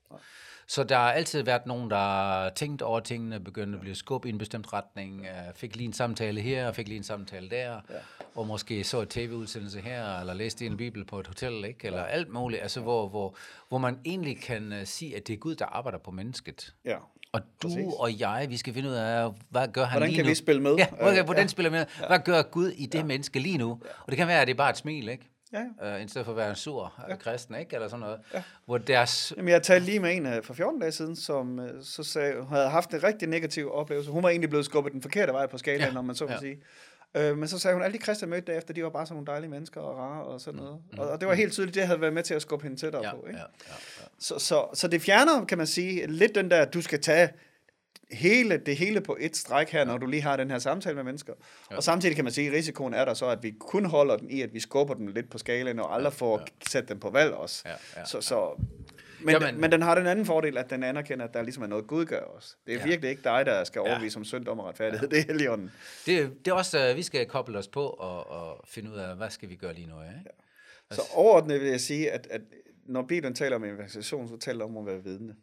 Så 0.67 0.85
der 0.85 0.97
har 0.97 1.13
altid 1.13 1.43
været 1.43 1.67
nogen, 1.67 1.91
der 1.91 1.97
har 1.97 2.51
tænkt 2.51 2.83
over 2.83 3.01
tingene, 3.01 3.41
begyndte 3.41 3.77
at 3.77 3.81
blive 3.81 3.95
skubbet 3.95 4.29
i 4.29 4.33
en 4.33 4.39
bestemt 4.39 4.73
retning, 4.73 5.21
øh, 5.27 5.55
fik 5.55 5.77
lige 5.77 5.87
en 5.87 5.93
samtale 5.93 6.41
her, 6.41 6.69
og 6.69 6.75
fik 6.75 6.89
lige 6.89 6.97
en 6.99 7.03
samtale 7.05 7.51
der, 7.51 7.73
ja. 7.91 7.95
og 8.35 8.47
måske 8.47 8.85
så 8.85 9.01
et 9.01 9.09
tv-udsendelse 9.09 9.81
her, 9.81 10.21
eller 10.21 10.35
læste 10.35 10.67
en 10.67 10.77
bibel 10.77 11.05
på 11.05 11.21
et 11.21 11.27
hotel, 11.27 11.65
ikke? 11.65 11.87
eller 11.87 12.03
alt 12.05 12.29
muligt, 12.29 12.63
altså 12.63 12.81
hvor, 12.81 13.09
hvor, 13.09 13.37
hvor 13.69 13.79
man 13.79 13.99
egentlig 14.05 14.41
kan 14.43 14.73
uh, 14.73 14.79
sige, 14.85 15.17
at 15.17 15.27
det 15.27 15.33
er 15.33 15.37
Gud, 15.37 15.55
der 15.55 15.67
arbejder 15.67 15.99
på 15.99 16.11
mennesket. 16.11 16.75
ja. 16.85 16.97
Og 17.33 17.41
du 17.63 17.69
Præcis. 17.69 17.85
og 17.99 18.21
jeg, 18.21 18.47
vi 18.49 18.57
skal 18.57 18.75
finde 18.75 18.89
ud 18.89 18.95
af, 18.95 19.31
hvad 19.51 19.69
gør 19.69 19.85
han 19.85 19.93
Hvordan 19.93 20.09
lige 20.09 20.17
kan 20.17 20.25
nu? 20.25 20.29
vi 20.29 20.35
spille 20.35 20.63
med? 20.63 20.75
Ja, 20.77 20.87
hvordan, 20.91 21.19
Øh, 21.19 21.25
hvordan 21.25 21.45
ja. 21.45 21.49
spiller 21.49 21.71
med? 21.71 21.87
Hvad 22.07 22.19
gør 22.19 22.43
Gud 22.43 22.69
i 22.69 22.87
det 22.87 22.99
ja. 22.99 23.05
menneske 23.05 23.39
lige 23.39 23.59
nu? 23.59 23.71
Og 23.71 24.07
det 24.09 24.17
kan 24.17 24.29
være, 24.29 24.41
at 24.41 24.47
det 24.47 24.55
er 24.55 24.57
bare 24.57 24.71
et 24.71 24.77
smil, 24.77 25.09
ikke? 25.09 25.30
Ja, 25.53 25.65
ja. 25.83 25.97
Uh, 25.97 26.05
i 26.05 26.09
stedet 26.09 26.25
for 26.25 26.33
at 26.33 26.37
være 26.37 26.51
en 26.51 26.57
sur 26.57 27.05
ja. 27.09 27.17
kristen, 27.17 27.55
ikke? 27.55 27.75
Eller 27.75 27.89
sådan 27.89 28.01
noget. 28.01 28.21
Ja. 28.35 28.43
Hvor 28.65 28.79
deres... 28.79 29.33
Jamen, 29.37 29.49
jeg 29.49 29.63
talte 29.63 29.87
lige 29.87 30.01
med 30.01 30.17
en 30.17 30.27
øh, 30.27 30.43
for 30.43 30.55
14 30.55 30.81
dage 30.81 30.93
siden, 30.93 31.17
som 31.17 31.59
øh, 31.61 31.85
så 31.85 32.03
sagde, 32.03 32.45
havde 32.45 32.69
haft 32.69 32.95
en 32.95 33.03
rigtig 33.03 33.29
negativ 33.29 33.73
oplevelse. 33.73 34.11
Hun 34.11 34.23
var 34.23 34.29
egentlig 34.29 34.51
blevet 34.51 34.65
skubbet 34.65 34.93
den 34.93 35.03
forkerte 35.03 35.33
vej 35.33 35.47
på 35.47 35.59
skalaen, 35.59 35.89
Ja, 35.89 35.93
når 35.93 36.03
man 36.03 36.17
så 36.17 36.25
vil 36.27 36.33
ja. 36.33 36.39
sige. 36.39 36.59
Øh, 37.15 37.39
men 37.39 37.49
så 37.49 37.59
sagde 37.59 37.75
hun, 37.75 37.83
alle 37.83 37.93
de 37.93 37.99
kristne 37.99 38.29
mødte 38.29 38.53
derefter, 38.53 38.75
de 38.75 38.83
var 38.85 38.91
bare 38.91 39.07
sådan 39.07 39.15
nogle 39.15 39.27
dejlige 39.27 39.51
mennesker 39.51 39.81
og 39.81 39.99
rare 39.99 40.25
og 40.25 40.41
sådan 40.41 40.61
noget. 40.61 40.79
Mm. 40.93 40.99
Og, 40.99 41.09
og 41.09 41.21
det 41.21 41.29
var 41.29 41.35
helt 41.35 41.53
tydeligt, 41.53 41.75
det 41.75 41.87
havde 41.87 42.01
været 42.01 42.13
med 42.13 42.23
til 42.23 42.35
at 42.35 42.43
skubbe 42.43 42.63
hende 42.63 42.77
tættere 42.81 43.05
Ja, 43.05 43.11
på. 43.15 43.27
Ikke? 43.27 43.39
ja, 43.39 43.45
ja, 43.69 43.75
ja. 44.01 44.05
Så, 44.19 44.39
så, 44.39 44.67
så 44.75 44.89
det 44.89 45.03
fjerner, 45.03 45.45
kan 45.45 45.59
man 45.59 45.67
sige, 45.67 46.07
lidt 46.07 46.35
den 46.35 46.51
der, 46.51 46.65
du 46.65 46.83
skal 46.83 47.01
tage 47.01 47.29
hele, 48.13 48.57
det 48.67 48.77
hele 48.77 49.01
på 49.01 49.17
et 49.21 49.37
stræk 49.37 49.69
her, 49.71 49.85
når 49.85 49.99
du 49.99 50.07
lige 50.07 50.23
har 50.23 50.37
den 50.37 50.51
her 50.51 50.59
samtale 50.59 50.95
med 50.95 51.05
mennesker. 51.05 51.33
Ja. 51.71 51.77
Og 51.77 51.83
samtidig 51.83 52.15
kan 52.17 52.25
man 52.25 52.33
sige, 52.33 52.49
at 52.49 52.53
risikoen 52.55 52.95
er 52.95 53.05
der 53.05 53.15
så, 53.15 53.27
at 53.27 53.43
vi 53.43 53.55
kun 53.61 53.85
holder 53.85 54.17
den 54.17 54.31
i, 54.31 54.43
at 54.43 54.55
vi 54.55 54.61
skubber 54.61 54.95
den 54.95 55.09
lidt 55.13 55.31
på 55.31 55.39
skalaen, 55.39 55.79
og 55.79 55.95
aldrig 55.95 56.13
får 56.13 56.39
ja. 56.39 56.45
sat 56.69 56.89
den 56.89 57.01
på 57.01 57.11
valg 57.11 57.33
også. 57.35 57.63
Ja, 57.67 57.75
ja, 58.01 58.05
så, 58.05 58.21
så, 58.21 58.63
men, 59.21 59.35
Jamen- 59.35 59.61
men 59.61 59.73
den 59.73 59.83
har 59.83 59.95
den 59.95 60.07
anden 60.07 60.27
fordel, 60.27 60.59
at 60.59 60.71
den 60.71 60.83
anerkender, 60.83 61.25
at 61.25 61.35
der 61.35 61.43
ligesom 61.43 61.63
er 61.63 61.67
noget 61.67 61.87
Gud 61.87 62.05
gør 62.05 62.21
os. 62.23 62.57
Det 62.67 62.73
er 62.75 62.77
Ja. 62.79 62.83
ja. 62.85 62.89
virkelig 62.89 63.11
ikke 63.11 63.23
dig, 63.25 63.47
der 63.47 63.65
skal 63.65 63.83
Ja. 63.87 63.91
overvise 63.93 64.17
om 64.17 64.25
synd 64.25 64.49
om 64.49 64.61
retfærdighed. 64.61 65.09
Ja. 65.09 65.15
Det 65.17 65.23
er 65.23 65.33
Helligånden. 65.33 65.71
Det, 66.07 66.33
det 66.45 66.51
er 66.51 66.55
også, 66.55 66.91
uh, 66.91 66.97
vi 66.97 67.03
skal 67.03 67.27
koble 67.27 67.59
os 67.59 67.69
på 67.69 67.83
og, 67.87 68.31
og 68.31 68.65
finde 68.69 68.91
ud 68.91 68.97
af, 68.97 69.17
hvad 69.17 69.31
skal 69.31 69.49
vi 69.49 69.55
gøre 69.55 69.75
lige 69.75 69.87
nu, 69.89 69.95
ikke? 70.03 70.31
Ja. 70.91 70.95
Så 70.97 71.03
overordnet 71.15 71.61
vil 71.61 71.69
jeg 71.69 71.81
sige, 71.81 72.11
at, 72.11 72.27
at 72.31 72.41
når 72.87 73.03
Bibelen 73.03 73.35
taler 73.35 73.57
om 73.57 73.65
evangelisation, 73.65 74.29
så 74.29 74.37
taler 74.37 74.65
om 74.65 74.77
at 74.77 74.87
være 74.87 75.03
vidne. 75.05 75.35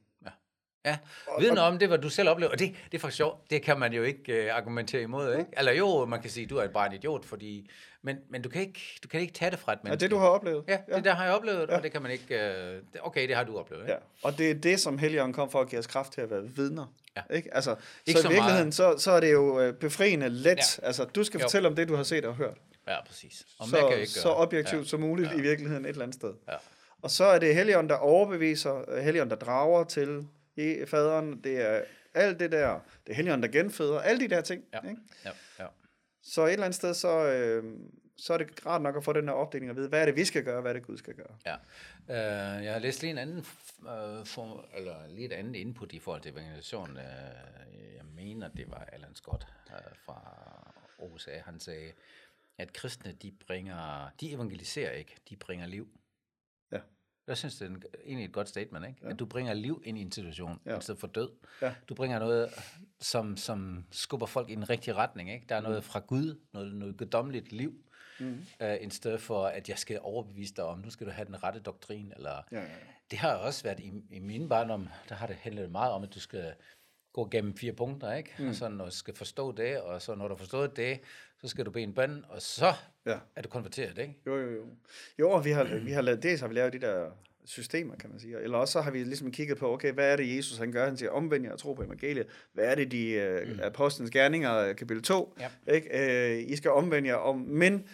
Ja, 0.88 0.98
viden 1.40 1.58
om 1.58 1.80
det, 1.80 1.88
hvad 1.88 1.98
du 1.98 2.10
selv 2.10 2.30
oplever, 2.30 2.52
og 2.52 2.60
det, 2.60 2.76
det 2.92 2.98
er 2.98 3.02
faktisk 3.02 3.18
sjovt, 3.18 3.50
det 3.50 3.62
kan 3.62 3.80
man 3.80 3.94
jo 3.94 4.04
ikke 4.04 4.46
uh, 4.50 4.58
argumentere 4.58 5.02
imod, 5.02 5.34
ikke? 5.38 5.52
Eller 5.58 5.72
jo, 5.72 6.06
man 6.06 6.22
kan 6.22 6.30
sige, 6.30 6.46
du 6.46 6.58
er 6.58 6.68
bare 6.68 6.88
en 6.88 6.94
idiot, 6.94 7.26
fordi, 7.26 7.70
men, 8.02 8.18
men 8.30 8.42
du, 8.42 8.50
kan 8.50 8.62
ikke, 8.62 9.00
du 9.04 9.08
kan 9.08 9.22
ikke 9.22 9.34
tage 9.34 9.52
det 9.52 9.60
fra 9.60 9.74
et 9.74 9.84
menneske. 9.84 10.02
det, 10.04 10.12
du 10.12 10.18
har 10.18 10.28
oplevet? 10.28 10.64
Ja, 10.68 10.78
det 10.96 11.04
der 11.04 11.14
har 11.16 11.26
jeg 11.26 11.34
oplevet, 11.34 11.70
ja. 11.70 11.76
og 11.78 11.84
det 11.84 11.92
kan 11.92 12.02
man 12.02 12.12
ikke, 12.12 12.26
det- 12.94 13.02
okay, 13.02 13.28
det 13.28 13.36
har 13.36 13.44
du 13.44 13.58
oplevet, 13.58 13.82
ikke? 13.84 13.94
Ja, 13.94 13.98
og 14.24 14.38
det 14.38 14.52
er 14.52 14.56
det, 14.56 14.80
som 14.80 14.98
Helligånden 14.98 15.34
kom 15.34 15.52
for 15.52 15.62
at 15.62 15.70
give 15.70 15.80
os 15.80 15.88
kraft 15.88 16.14
til 16.14 16.22
at 16.22 16.30
være 16.32 16.44
vidner. 16.56 16.94
Ja. 17.30 17.36
Ikke? 17.36 17.56
Altså, 17.56 17.76
Ikke 18.06 18.20
så, 18.20 18.24
så 18.24 18.30
i 18.30 18.34
virkeligheden, 18.34 18.72
så, 18.72 18.96
så 18.98 19.12
er 19.12 19.20
det 19.20 19.32
jo 19.32 19.60
øh, 19.60 19.74
befriende 19.74 20.30
let. 20.30 20.58
Ja. 20.82 20.86
Altså, 20.88 21.04
du 21.06 21.24
skal 21.24 21.38
Jo. 21.40 21.44
fortælle 21.44 21.68
om 21.68 21.76
det, 21.76 21.88
du 21.88 21.96
har 21.96 22.04
set 22.04 22.26
og 22.26 22.36
hørt. 22.36 22.58
Ja, 22.88 23.04
præcis. 23.08 23.46
Og 23.60 23.68
så, 23.68 23.76
kan 23.78 23.86
ikke 23.86 23.96
gøre. 23.96 24.06
så 24.08 24.30
objektivt 24.30 24.82
ja. 24.84 24.88
som 24.88 25.00
muligt 25.00 25.32
i 25.38 25.42
virkeligheden 25.42 25.86
et 25.86 25.90
eller 25.90 26.04
andet 26.04 26.16
sted. 26.16 26.34
Ja. 26.48 26.54
Og 27.02 27.12
så 27.12 27.24
er 27.26 27.40
det 27.40 27.56
Helligånden, 27.56 27.90
der 27.90 27.96
overbeviser, 27.96 28.92
øh, 28.92 29.04
Helligånden, 29.04 29.40
der 29.40 29.46
drager 29.46 29.84
til 29.84 30.28
i 30.58 30.86
faderen. 30.86 31.42
Det 31.44 31.62
er 31.62 31.82
alt 32.14 32.40
det 32.40 32.52
der. 32.52 32.80
Det 33.06 33.12
er 33.12 33.16
Helligånden, 33.16 33.54
der 33.54 33.60
genføder. 33.60 34.00
Alle 34.00 34.22
de 34.22 34.36
der 34.36 34.42
ting. 34.42 34.64
Ja. 34.74 34.90
Ikke? 34.90 35.02
Ja, 35.26 35.32
ja. 35.60 35.68
Så 36.24 36.46
et 36.46 36.54
eller 36.54 36.66
andet 36.66 36.76
sted, 36.76 36.94
så, 36.94 37.26
øh, 37.28 37.64
så 38.18 38.34
er 38.34 38.38
det 38.38 38.66
rart 38.66 38.82
nok 38.82 38.98
at 38.98 39.04
få 39.04 39.14
den 39.14 39.28
her 39.28 39.36
opdeling 39.36 39.72
og 39.72 39.78
vide, 39.78 39.90
hvad 39.90 40.02
er 40.02 40.06
det, 40.06 40.16
vi 40.16 40.26
skal 40.26 40.44
gøre, 40.44 40.62
hvad 40.62 40.72
er 40.72 40.74
det, 40.74 40.88
Gud 40.88 40.98
skal 40.98 41.14
gøre. 41.14 41.36
Ja. 41.46 41.56
Uh, 42.10 42.66
jeg 42.66 42.74
har 42.74 42.80
læst 42.80 43.02
lige 43.02 43.12
en 43.12 43.18
anden, 43.18 43.38
uh, 43.38 44.26
form, 44.26 44.66
eller 44.78 45.08
lige 45.08 45.26
et 45.26 45.34
andet 45.34 45.56
input 45.56 45.94
i 45.94 46.00
forhold 46.00 46.22
til 46.22 46.32
evangelisation. 46.32 46.90
Uh, 46.90 47.96
jeg 47.96 48.06
mener, 48.16 48.48
det 48.48 48.72
var 48.72 48.90
Alan 48.92 49.16
Scott 49.16 49.48
uh, 49.68 49.98
fra 50.06 50.22
USA. 51.00 51.32
Han 51.46 51.60
sagde, 51.60 51.92
at 52.58 52.74
kristne, 52.74 53.12
de 53.22 53.32
bringer, 53.48 54.10
de 54.22 54.32
evangeliserer 54.32 54.92
ikke, 54.92 55.16
de 55.30 55.36
bringer 55.36 55.68
liv. 55.68 55.88
Jeg 57.28 57.38
synes, 57.38 57.56
det 57.56 57.66
er 57.66 57.70
en, 57.70 57.84
egentlig 58.06 58.26
et 58.26 58.32
godt 58.32 58.50
statement, 58.50 58.88
ikke? 58.88 59.00
Ja. 59.04 59.10
At 59.10 59.20
du 59.20 59.26
bringer 59.26 59.54
liv 59.54 59.82
ind 59.86 59.98
i 59.98 60.02
en 60.02 60.12
situation, 60.12 60.60
Ja. 60.66 60.78
i 60.78 60.82
stedet 60.82 61.00
for 61.00 61.08
død. 61.08 61.30
Ja. 61.62 61.74
Du 61.90 61.96
bringer 61.96 62.20
noget, 62.20 62.50
som, 63.00 63.38
som 63.38 63.86
skubber 63.92 64.26
folk 64.26 64.50
i 64.50 64.54
en 64.54 64.70
rigtig 64.70 64.96
retning, 64.96 65.32
ikke? 65.34 65.46
Der 65.50 65.56
er 65.56 65.62
noget 65.62 65.84
fra 65.84 66.00
Gud, 66.00 66.40
noget, 66.54 66.74
noget 66.74 66.98
guddommeligt 66.98 67.52
liv, 67.52 67.74
mm. 68.20 68.46
uh, 68.64 68.74
i 68.82 68.90
stedet 68.90 69.22
for, 69.22 69.46
at 69.46 69.70
jeg 69.70 69.78
skal 69.78 70.00
overbevise 70.02 70.54
dig 70.54 70.64
om, 70.64 70.80
nu 70.80 70.90
skal 70.90 71.08
du 71.08 71.12
have 71.12 71.26
den 71.26 71.44
rette 71.44 71.60
doktrin, 71.60 72.14
eller... 72.16 72.44
Ja, 72.52 72.58
ja, 72.58 72.64
ja. 72.64 72.68
Det 73.12 73.20
har 73.20 73.36
også 73.36 73.64
været 73.64 73.80
i, 73.80 73.94
i 74.12 74.20
min 74.20 74.50
barndom, 74.50 74.88
der 75.10 75.16
har 75.16 75.28
det 75.28 75.36
handlet 75.36 75.72
meget 75.72 75.92
om, 75.92 76.04
at 76.04 76.14
du 76.14 76.20
skal 76.20 76.54
gå 77.14 77.28
gennem 77.32 77.58
fire 77.58 77.74
punkter, 77.74 78.14
ikke? 78.14 78.34
Mm. 78.40 78.48
Og 78.48 78.56
så 78.56 78.70
når 78.70 78.86
du 78.86 78.92
skal 78.92 79.16
forstå 79.16 79.52
det, 79.52 79.82
og 79.82 80.02
så 80.02 80.16
når 80.16 80.28
du 80.28 80.34
har 80.34 80.38
forstået 80.38 80.78
det, 80.78 81.00
så 81.42 81.48
skal 81.48 81.66
du 81.66 81.72
bede 81.72 81.84
en 81.84 81.94
bøn, 81.94 82.24
og 82.30 82.42
så 82.42 82.74
Ja. 83.06 83.18
er 83.36 83.42
du 83.42 83.50
konverteret, 83.50 83.98
ikke? 83.98 84.18
Jo, 84.26 84.38
jo, 84.38 84.50
jo. 84.50 84.64
Jo, 85.20 85.30
og 85.30 85.46
vi 85.46 85.52
har, 85.52 85.64
vi 85.84 85.92
har 85.92 86.02
lavet, 86.02 86.24
dels 86.24 86.42
har 86.42 86.48
vi 86.48 86.54
lavet 86.54 86.74
de 86.74 86.80
der 86.80 87.10
systemer, 87.46 87.96
kan 87.96 88.10
man 88.10 88.20
sige. 88.20 88.40
Eller 88.42 88.58
også 88.58 88.72
så 88.72 88.82
har 88.82 88.92
vi 88.92 89.04
ligesom 89.04 89.32
kigget 89.32 89.58
på, 89.58 89.74
okay, 89.74 89.92
hvad 89.92 90.12
er 90.12 90.16
det, 90.16 90.38
Jesus 90.38 90.58
han 90.58 90.72
gør? 90.72 90.86
Han 90.86 90.98
siger, 90.98 91.12
omvend 91.12 91.46
jer 91.46 91.52
og 91.52 91.60
tro 91.60 91.74
på 91.74 91.84
evangeliet. 91.84 92.28
Hvad 92.54 92.66
er 92.66 92.76
det, 92.76 92.92
de 92.92 93.42
uh, 93.44 93.50
mm. 93.54 93.60
apostlenes 93.64 94.12
gerninger, 94.12 94.74
kapitel 94.74 95.04
2? 95.04 95.38
Ja. 95.40 95.74
Ikke? 95.74 95.90
Uh, 96.44 96.52
I 96.52 96.56
skal 96.56 96.72
omvende 96.72 97.10
jer 97.10 97.16
om. 97.16 97.36
Men 97.38 97.88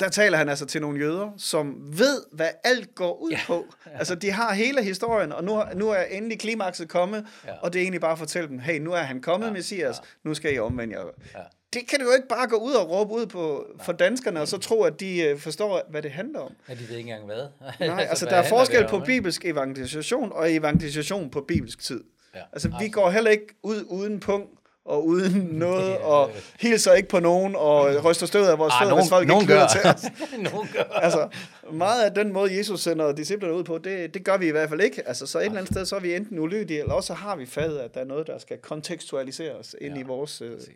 der 0.00 0.08
taler 0.08 0.38
han 0.38 0.48
altså 0.48 0.66
til 0.66 0.80
nogle 0.80 1.00
jøder, 1.00 1.30
som 1.36 1.98
ved, 1.98 2.24
hvad 2.32 2.48
alt 2.64 2.94
går 2.94 3.16
ud 3.16 3.30
ja. 3.30 3.40
på. 3.46 3.66
Altså, 4.00 4.14
de 4.14 4.30
har 4.30 4.54
hele 4.54 4.82
historien, 4.82 5.32
og 5.32 5.44
nu, 5.44 5.62
nu 5.74 5.88
er 5.88 6.02
endelig 6.02 6.38
klimakset 6.40 6.88
kommet. 6.88 7.26
Ja. 7.46 7.54
og 7.58 7.72
det 7.72 7.78
er 7.78 7.82
egentlig 7.82 8.00
bare 8.00 8.12
at 8.12 8.18
fortælle 8.18 8.48
dem, 8.48 8.58
hey, 8.58 8.78
nu 8.80 8.92
er 8.92 9.00
han 9.00 9.22
kommet, 9.22 9.46
ja. 9.46 9.52
Messias, 9.52 9.96
ja. 9.96 10.28
nu 10.28 10.34
skal 10.34 10.54
I 10.54 10.58
omvende 10.58 10.98
jer. 10.98 11.04
Ja. 11.34 11.42
Det 11.72 11.88
kan 11.88 11.98
du 12.00 12.04
jo 12.04 12.12
ikke 12.12 12.28
bare 12.28 12.48
gå 12.48 12.56
ud 12.56 12.72
og 12.72 12.90
råbe 12.90 13.12
ud 13.14 13.26
på 13.26 13.66
for 13.84 13.92
danskerne, 13.92 14.40
og 14.40 14.48
så 14.48 14.58
tro, 14.58 14.82
at 14.82 15.00
de 15.00 15.20
øh, 15.22 15.38
forstår, 15.38 15.82
hvad 15.90 16.02
det 16.02 16.10
handler 16.10 16.40
om. 16.40 16.52
Ja, 16.68 16.74
de 16.74 16.78
ved 16.88 16.96
ikke 16.96 17.10
engang 17.10 17.24
hvad. 17.26 17.46
Nej, 17.88 18.06
altså 18.10 18.24
hvad 18.24 18.36
der 18.36 18.42
er 18.42 18.48
forskel 18.48 18.86
på 18.88 18.96
om, 18.96 19.02
ikke? 19.02 19.06
bibelsk 19.12 19.44
evangelisation 19.44 20.32
og 20.32 20.52
evangelisation 20.54 21.30
på 21.30 21.40
bibelsk 21.40 21.78
tid. 21.82 22.04
Ja, 22.34 22.40
Altså 22.52 22.68
vi 22.68 22.74
absolut. 22.74 22.92
går 22.94 23.10
heller 23.10 23.30
ikke 23.30 23.46
ud 23.62 23.84
uden 23.88 24.20
punkt 24.20 24.50
og 24.84 25.06
uden 25.06 25.42
noget, 25.66 25.98
og 25.98 26.30
hilser 26.60 26.92
ikke 26.92 27.08
på 27.08 27.20
nogen, 27.20 27.56
og 27.56 28.04
ryster 28.04 28.26
støvet 28.26 28.46
af 28.48 28.58
vores 28.58 28.74
fødder, 28.82 28.94
hvis 28.94 29.08
folk 29.08 29.28
nogen 29.28 29.42
ikke 29.42 29.54
gør. 29.54 29.66
til 29.66 29.80
os. 29.84 30.02
nogen 30.52 30.68
gør. 30.72 30.82
Altså, 30.92 31.28
meget 31.72 32.04
af 32.04 32.14
den 32.14 32.32
måde, 32.32 32.58
Jesus 32.58 32.80
sender 32.80 33.12
disciplerne 33.12 33.54
ud 33.54 33.64
på, 33.64 33.78
det, 33.78 34.14
det 34.14 34.24
gør 34.24 34.36
vi 34.36 34.48
i 34.48 34.50
hvert 34.50 34.68
fald 34.68 34.80
ikke. 34.80 35.08
Altså, 35.08 35.26
så 35.26 35.38
et 35.38 35.44
eller 35.44 35.58
andet 35.58 35.74
sted, 35.74 35.86
så 35.86 35.96
er 35.96 36.00
vi 36.00 36.14
enten 36.14 36.38
ulydige, 36.38 36.80
eller 36.80 36.92
også 36.94 37.14
har 37.14 37.36
vi 37.36 37.46
fattet, 37.46 37.78
at 37.78 37.94
der 37.94 38.00
er 38.00 38.04
noget, 38.04 38.26
der 38.26 38.38
skal 38.38 38.58
kontekstualiseres 38.58 39.76
ind 39.80 39.94
Ja, 39.94 40.00
i 40.00 40.02
vores 40.02 40.40
øh, 40.42 40.56
Præcis. 40.56 40.74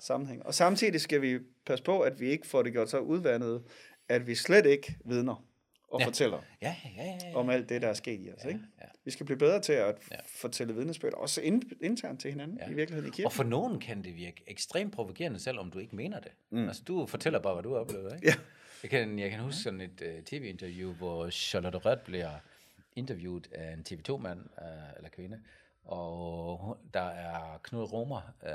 Sammenhæng. 0.00 0.46
Og 0.46 0.54
samtidig 0.54 1.00
skal 1.00 1.22
vi 1.22 1.38
passe 1.66 1.84
på, 1.84 2.00
at 2.00 2.20
vi 2.20 2.28
ikke 2.30 2.46
får 2.46 2.62
det 2.62 2.72
gjort 2.72 2.90
så 2.90 2.98
udvandet, 2.98 3.62
at 4.08 4.26
vi 4.26 4.34
slet 4.34 4.66
ikke 4.66 4.96
vidner 5.04 5.44
og 5.88 6.00
ja. 6.00 6.06
Fortæller 6.06 6.40
Ja, 6.62 6.76
ja, 6.84 7.04
ja, 7.04 7.18
ja. 7.28 7.36
om 7.36 7.50
alt 7.50 7.68
det, 7.68 7.82
der 7.82 7.88
er 7.88 7.92
sket 7.94 8.20
i 8.26 8.30
os. 8.36 8.44
Ikke? 8.44 8.60
ja. 8.80 8.84
Vi 9.04 9.10
skal 9.10 9.26
blive 9.26 9.38
bedre 9.38 9.60
til 9.60 9.72
at 9.72 9.96
Ja. 10.10 10.16
fortælle 10.26 10.74
vidnesbyrd, 10.74 11.12
også 11.14 11.40
ind, 11.40 11.62
internt 11.80 12.20
til 12.20 12.30
hinanden, 12.30 12.58
Ja. 12.58 12.70
i 12.70 12.74
virkeligheden 12.74 13.08
i 13.08 13.10
kirken. 13.10 13.26
Og 13.26 13.32
for 13.32 13.44
nogen 13.44 13.80
kan 13.80 14.04
det 14.04 14.16
virke 14.16 14.44
ekstremt 14.46 14.92
provokerende, 14.94 15.38
selvom 15.38 15.70
du 15.70 15.78
ikke 15.78 15.96
mener 15.96 16.20
det. 16.20 16.32
Mm. 16.50 16.68
Altså, 16.68 16.82
du 16.88 17.06
fortæller 17.06 17.38
bare, 17.38 17.54
hvad 17.54 17.62
du 17.62 17.72
har 17.72 17.80
oplevet, 17.80 18.14
ikke? 18.14 18.26
Ja. 18.26 18.34
Jeg 18.82 18.90
kan, 18.90 19.18
jeg 19.18 19.30
kan 19.30 19.40
huske 19.40 19.60
sådan 19.60 19.80
et 19.80 20.02
uh, 20.18 20.24
tv-interview, 20.24 20.92
hvor 20.92 21.30
Charlotte 21.30 21.78
Rødt 21.78 22.04
bliver 22.04 22.30
interviewet 22.96 23.48
af 23.52 23.72
en 23.72 23.84
TV2-mand, 23.88 24.38
uh, 24.40 24.96
eller 24.96 25.10
kvinde, 25.10 25.40
og 25.88 26.76
der 26.94 27.08
er 27.08 27.60
Knud 27.62 27.92
Romer 27.92 28.20
uh, 28.42 28.48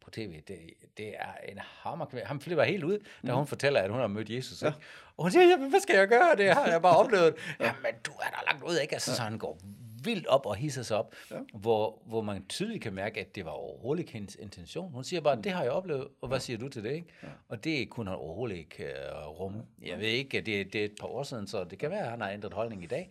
på 0.00 0.10
tv. 0.10 0.40
Det, 0.48 0.58
det 0.96 1.08
er 1.08 1.34
en 1.48 1.58
hammer. 1.58 2.06
Han 2.24 2.40
flipper 2.40 2.64
helt 2.64 2.84
ud, 2.84 2.98
da 3.26 3.32
hun 3.32 3.46
fortæller, 3.46 3.80
at 3.80 3.90
hun 3.90 4.00
har 4.00 4.06
mødt 4.06 4.30
Jesus. 4.30 4.62
Ikke? 4.62 4.78
Og 5.16 5.24
hun 5.24 5.30
siger, 5.30 5.48
jamen, 5.48 5.70
hvad 5.70 5.80
skal 5.80 5.96
jeg 5.96 6.08
gøre? 6.08 6.36
Det 6.36 6.54
har 6.54 6.66
jeg 6.66 6.82
bare 6.82 6.96
oplevet. 6.96 7.34
Jamen, 7.60 7.94
du 8.06 8.10
er 8.10 8.30
der 8.30 8.42
langt 8.46 8.64
ud, 8.64 8.78
ikke? 8.78 8.94
Altså, 8.94 9.16
så 9.16 9.22
han 9.22 9.38
går 9.38 9.58
vildt 10.04 10.26
op 10.26 10.46
og 10.46 10.56
hisser 10.56 10.82
sig 10.82 10.96
op, 10.96 11.14
ja. 11.30 11.36
hvor, 11.54 12.02
hvor 12.06 12.22
man 12.22 12.46
tydeligt 12.46 12.82
kan 12.82 12.94
mærke, 12.94 13.20
at 13.20 13.34
det 13.34 13.44
var 13.44 13.50
overhovedet 13.50 14.00
ikke 14.00 14.12
hendes 14.12 14.36
intention. 14.36 14.92
Hun 14.92 15.04
siger 15.04 15.20
bare, 15.20 15.42
det 15.42 15.52
har 15.52 15.62
jeg 15.62 15.72
oplevet, 15.72 16.08
og 16.20 16.28
hvad 16.28 16.40
siger 16.40 16.58
du 16.58 16.68
til 16.68 16.84
det? 16.84 16.92
Ikke? 16.92 17.06
Ja. 17.22 17.28
Og 17.48 17.64
det 17.64 17.90
kunne 17.90 18.10
han 18.10 18.18
overhovedet 18.18 18.56
ikke 18.56 18.84
uh, 18.84 19.40
rumme. 19.40 19.62
Jeg 19.82 19.98
ved 19.98 20.08
ikke, 20.08 20.40
det, 20.40 20.72
det 20.72 20.80
er 20.80 20.84
et 20.84 20.96
par 21.00 21.06
år 21.06 21.22
siden, 21.22 21.46
så 21.46 21.64
det 21.64 21.78
kan 21.78 21.90
være, 21.90 22.04
at 22.04 22.10
han 22.10 22.20
har 22.20 22.30
ændret 22.30 22.52
holdning 22.52 22.84
i 22.84 22.86
dag. 22.86 23.10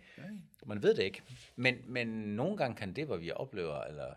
Man 0.65 0.83
ved 0.83 0.93
det 0.95 1.03
ikke. 1.03 1.21
Men, 1.55 1.75
men 1.87 2.07
nogle 2.07 2.57
gange 2.57 2.75
kan 2.75 2.93
det, 2.93 3.05
hvor 3.05 3.17
vi 3.17 3.31
oplever, 3.31 3.81
eller 3.81 4.13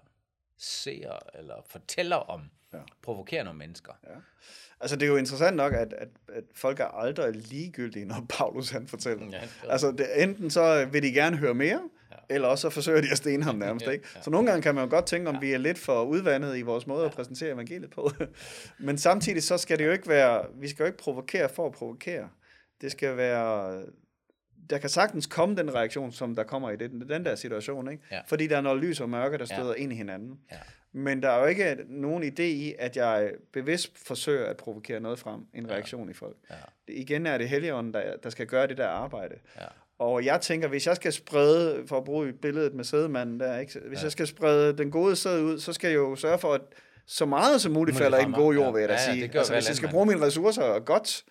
ser, 0.59 1.19
eller 1.35 1.55
fortæller 1.67 2.17
om, 2.17 2.51
ja. 2.73 2.79
provokere 3.03 3.45
nogle 3.45 3.59
mennesker. 3.59 3.93
Ja. 4.05 4.15
Altså, 4.81 4.97
det 4.97 5.03
er 5.03 5.11
jo 5.11 5.17
interessant 5.17 5.57
nok, 5.57 5.73
at, 5.73 5.93
at, 5.93 6.09
at 6.33 6.45
folk 6.55 6.81
er 6.81 6.87
aldrig 6.87 7.35
ligegyldige, 7.35 8.05
når 8.05 8.27
Paulus 8.29 8.71
han 8.71 8.87
fortæller. 8.89 9.27
Ja, 9.27 9.37
Ja, 9.37 9.41
det 9.43 9.73
altså, 9.73 9.93
det, 9.93 10.23
enten 10.23 10.51
så 10.51 10.89
vil 10.93 11.03
de 11.03 11.13
gerne 11.13 11.37
høre 11.37 11.55
mere, 11.55 11.69
ja. 11.69 11.79
Eller 12.29 12.49
også 12.49 12.63
så 12.63 12.71
forsøger 12.71 13.01
de 13.01 13.11
at 13.11 13.17
stene 13.17 13.45
ham 13.45 13.55
nærmest. 13.55 13.87
Ikke? 13.93 14.09
Så 14.23 14.31
nogle 14.31 14.49
gange 14.51 14.63
kan 14.63 14.75
man 14.75 14.85
jo 14.85 14.91
godt 14.91 15.07
tænke, 15.07 15.29
om 15.29 15.35
ja. 15.35 15.41
vi 15.41 15.53
er 15.53 15.59
lidt 15.59 15.79
for 15.79 16.03
udvandet 16.03 16.57
i 16.57 16.63
vores 16.63 16.87
måde 16.87 17.01
ja. 17.01 17.07
at 17.07 17.13
præsentere 17.13 17.53
evangeliet 17.53 17.91
på. 17.91 18.11
Men 18.79 18.99
samtidig 18.99 19.43
så 19.43 19.59
skal 19.59 19.79
det 19.79 19.87
jo 19.87 19.93
ikke 19.93 20.09
være, 20.09 20.45
vi 20.55 20.69
skal 20.69 20.83
jo 20.83 20.87
ikke 20.87 20.99
provokere 20.99 21.49
for 21.49 21.67
at 21.67 21.73
provokere. 21.73 22.29
Det 22.81 22.93
skal 22.93 23.17
være, 23.17 23.83
der 24.71 24.79
kan 24.79 24.91
sagtens 24.91 25.27
komme 25.27 25.57
den 25.57 25.75
reaktion, 25.75 26.13
som 26.13 26.35
der 26.35 26.43
kommer 26.43 26.71
i 26.71 26.77
den, 26.77 27.09
den 27.09 27.25
der 27.25 27.35
situation. 27.35 27.91
Ikke? 27.91 28.03
Ja. 28.11 28.21
Fordi 28.27 28.47
der 28.47 28.57
er 28.57 28.61
noget 28.61 28.83
lys 28.83 29.01
og 29.01 29.09
mørke, 29.09 29.39
der 29.39 29.47
Ja. 29.51 29.57
støder 29.57 29.75
ind 29.75 29.93
i 29.93 29.97
hinanden. 29.97 30.39
Ja. 30.53 30.57
Men 30.95 31.23
der 31.23 31.31
er 31.31 31.41
jo 31.41 31.47
ikke 31.47 31.77
nogen 31.89 32.23
idé 32.25 32.43
i, 32.43 32.75
at 32.79 32.97
jeg 32.97 33.33
bevidst 33.53 34.07
forsøger 34.07 34.47
at 34.47 34.57
provokere 34.57 35.01
noget 35.01 35.19
frem, 35.19 35.41
en 35.55 35.71
reaktion 35.71 36.11
i 36.11 36.13
folk. 36.13 36.37
Ja. 36.51 36.55
Det, 36.89 36.95
igen 36.95 37.27
er 37.27 37.39
det 37.39 37.49
Helligånden, 37.49 37.95
der, 37.95 38.17
der 38.23 38.31
skal 38.31 38.47
gøre 38.47 38.67
det 38.67 38.77
der 38.77 38.89
arbejde. 38.89 39.35
Ja. 39.61 39.65
Og 40.03 40.25
jeg 40.25 40.41
tænker, 40.41 40.69
hvis 40.69 40.87
jeg 40.87 40.97
skal 40.97 41.13
sprede, 41.13 41.83
for 41.87 41.97
at 41.99 42.05
bruge 42.05 42.33
billedet 42.43 42.75
med 42.75 42.85
sædemanden 42.85 43.41
der, 43.41 43.59
ikke? 43.59 43.81
hvis 43.89 43.99
ja. 43.99 44.03
jeg 44.05 44.13
skal 44.13 44.27
sprede 44.27 44.79
den 44.79 44.91
gode 44.91 45.17
sæd 45.17 45.41
ud, 45.41 45.59
så 45.59 45.73
skal 45.73 45.89
jeg 45.89 45.97
jo 45.97 46.17
sørge 46.17 46.39
for, 46.39 46.53
at 46.55 46.61
så 47.07 47.25
meget 47.27 47.61
som 47.61 47.73
muligt 47.73 47.97
falder 47.99 48.19
i 48.19 48.21
den 48.21 48.25
rammer. 48.35 48.39
gode 48.39 48.55
jord, 48.55 48.67
Ja. 48.67 48.73
vil 48.73 48.81
jeg 48.81 48.89
da 48.89 48.95
Ja, 48.95 49.01
ja, 49.09 49.15
sige. 49.15 49.29
gør 49.29 49.39
altså, 49.39 49.55
hvis 49.55 49.69
jeg 49.69 49.77
skal 49.77 49.89
bruge 49.91 50.07
mine 50.07 50.21
ressourcer 50.21 50.79
godt, 50.79 51.25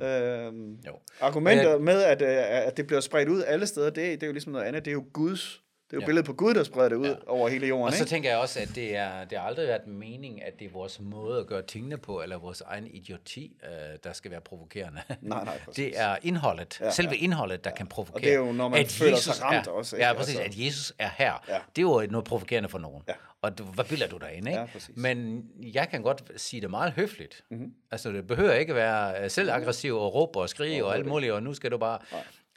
øhm, 0.00 0.72
Jo. 0.86 0.92
argumenter 1.20 1.78
med, 1.78 2.02
at, 2.02 2.22
øh, 2.22 2.66
at 2.66 2.76
det 2.76 2.86
bliver 2.86 3.00
spredt 3.00 3.28
ud 3.28 3.42
alle 3.46 3.66
steder, 3.66 3.86
det, 3.90 3.96
det 3.96 4.22
er 4.22 4.26
jo 4.26 4.32
ligesom 4.32 4.52
noget 4.52 4.64
andet. 4.64 4.84
Det 4.84 4.90
er 4.90 4.92
jo 4.94 5.04
Guds, 5.12 5.60
det 5.90 5.92
er 5.92 5.96
jo 5.96 6.00
Ja. 6.00 6.06
billedet 6.06 6.26
på 6.26 6.32
Gud, 6.32 6.54
der 6.54 6.64
spreder 6.64 6.88
det 6.88 6.96
ud 6.96 7.06
Ja. 7.06 7.14
over 7.26 7.48
hele 7.48 7.66
jorden. 7.66 7.86
Og 7.86 7.92
så 7.92 8.02
ikke? 8.02 8.10
tænker 8.10 8.30
jeg 8.30 8.38
også, 8.38 8.60
at 8.60 8.68
det, 8.74 8.96
er, 8.96 9.24
det 9.24 9.38
har 9.38 9.46
aldrig 9.46 9.66
været 9.68 9.86
mening, 9.86 10.42
at 10.42 10.58
det 10.58 10.64
er 10.66 10.70
vores 10.70 11.00
måde 11.00 11.40
at 11.40 11.46
gøre 11.46 11.62
tingene 11.62 11.96
på, 11.98 12.22
eller 12.22 12.38
vores 12.38 12.60
egen 12.60 12.86
idioti, 12.86 13.56
øh, 13.64 13.70
der 14.04 14.12
skal 14.12 14.30
være 14.30 14.40
provokerende. 14.40 15.00
Nej, 15.20 15.44
nej, 15.44 15.58
præcis. 15.64 15.74
Det 15.84 16.00
er 16.00 16.16
indholdet, 16.22 16.78
Ja, 16.80 16.90
selve 16.90 17.10
ja. 17.10 17.16
indholdet, 17.16 17.64
der 17.64 17.70
ja. 17.70 17.76
kan 17.76 17.86
provokere. 17.86 18.16
Og 18.16 18.22
det 18.22 18.32
er 18.32 18.36
jo, 18.38 18.52
når 18.52 18.68
man 18.68 18.80
At 18.80 18.92
føler 18.92 19.10
Jesus 19.10 19.34
sig 19.36 19.44
ramt 19.44 19.66
er, 19.66 19.70
også, 19.70 19.96
ikke? 19.96 20.06
Ja, 20.06 20.12
præcis. 20.12 20.38
Altså- 20.38 20.60
At 20.60 20.66
Jesus 20.66 20.92
er 20.98 21.10
her. 21.18 21.44
Ja. 21.48 21.58
Det 21.76 21.78
er 21.78 21.82
jo 21.82 22.06
noget 22.10 22.24
provokerende 22.24 22.68
for 22.68 22.78
nogen. 22.78 23.02
Ja. 23.08 23.12
Og 23.42 23.58
du, 23.58 23.64
hvad 23.64 23.84
bilder 23.84 24.08
du 24.08 24.16
dig 24.16 24.32
ind, 24.34 24.48
ikke? 24.48 24.60
Ja, 24.60 24.66
præcis. 24.72 24.96
Men 24.96 25.44
jeg 25.74 25.88
kan 25.88 26.02
godt 26.02 26.22
sige 26.36 26.60
det 26.60 26.70
meget 26.70 26.92
høfligt. 26.92 27.44
Mhm. 27.50 27.58
Mm-hmm. 27.60 27.74
Altså, 27.90 28.10
det 28.12 28.26
behøver 28.26 28.52
ikke 28.52 28.74
være 28.74 29.22
øh, 29.24 29.30
selv 29.30 29.50
aggressiv 29.50 29.96
og 29.96 30.14
råbe 30.14 30.38
og 30.38 30.48
skrige 30.48 30.84
og 30.84 30.94
alt 30.94 31.06
muligt, 31.06 31.32
og 31.32 31.42
nu 31.42 31.54
skal 31.54 31.70
du 31.70 31.78
bare... 31.78 31.98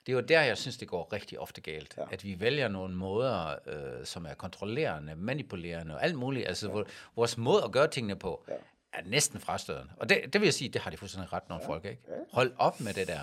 Det 0.08 0.14
er 0.14 0.18
jo 0.18 0.22
der, 0.22 0.42
jeg 0.42 0.58
synes, 0.58 0.78
det 0.78 0.88
går 0.88 1.14
rigtig 1.14 1.40
ofte 1.40 1.62
galt. 1.62 1.94
Ja. 1.98 2.04
At 2.12 2.24
vi 2.24 2.40
vælger 2.40 2.68
nogle 2.68 2.96
måder, 2.96 3.56
øh, 3.66 4.06
som 4.06 4.26
er 4.26 4.34
kontrollerende, 4.34 5.16
manipulerende 5.16 5.96
og 5.96 6.04
alt 6.04 6.16
muligt. 6.16 6.48
Altså, 6.48 6.72
ja. 6.78 6.84
vores 7.16 7.38
måde 7.38 7.64
at 7.64 7.72
gøre 7.72 7.88
tingene 7.88 8.16
på, 8.16 8.44
ja. 8.48 8.54
er 8.94 9.02
næsten 9.06 9.40
frastødende. 9.40 9.94
Og 9.98 10.10
det, 10.10 10.22
det 10.34 10.42
vil 10.42 10.48
jeg 10.48 10.54
sige, 10.54 10.70
det 10.70 10.82
har 10.82 10.92
de 10.92 10.98
fuldstændig 10.98 11.34
ret 11.34 11.50
nogle 11.50 11.64
ja. 11.64 11.70
folk, 11.70 11.86
ikke? 11.86 12.02
Hold 12.32 12.52
op 12.58 12.82
med 12.82 12.94
det 12.94 13.08
der. 13.08 13.20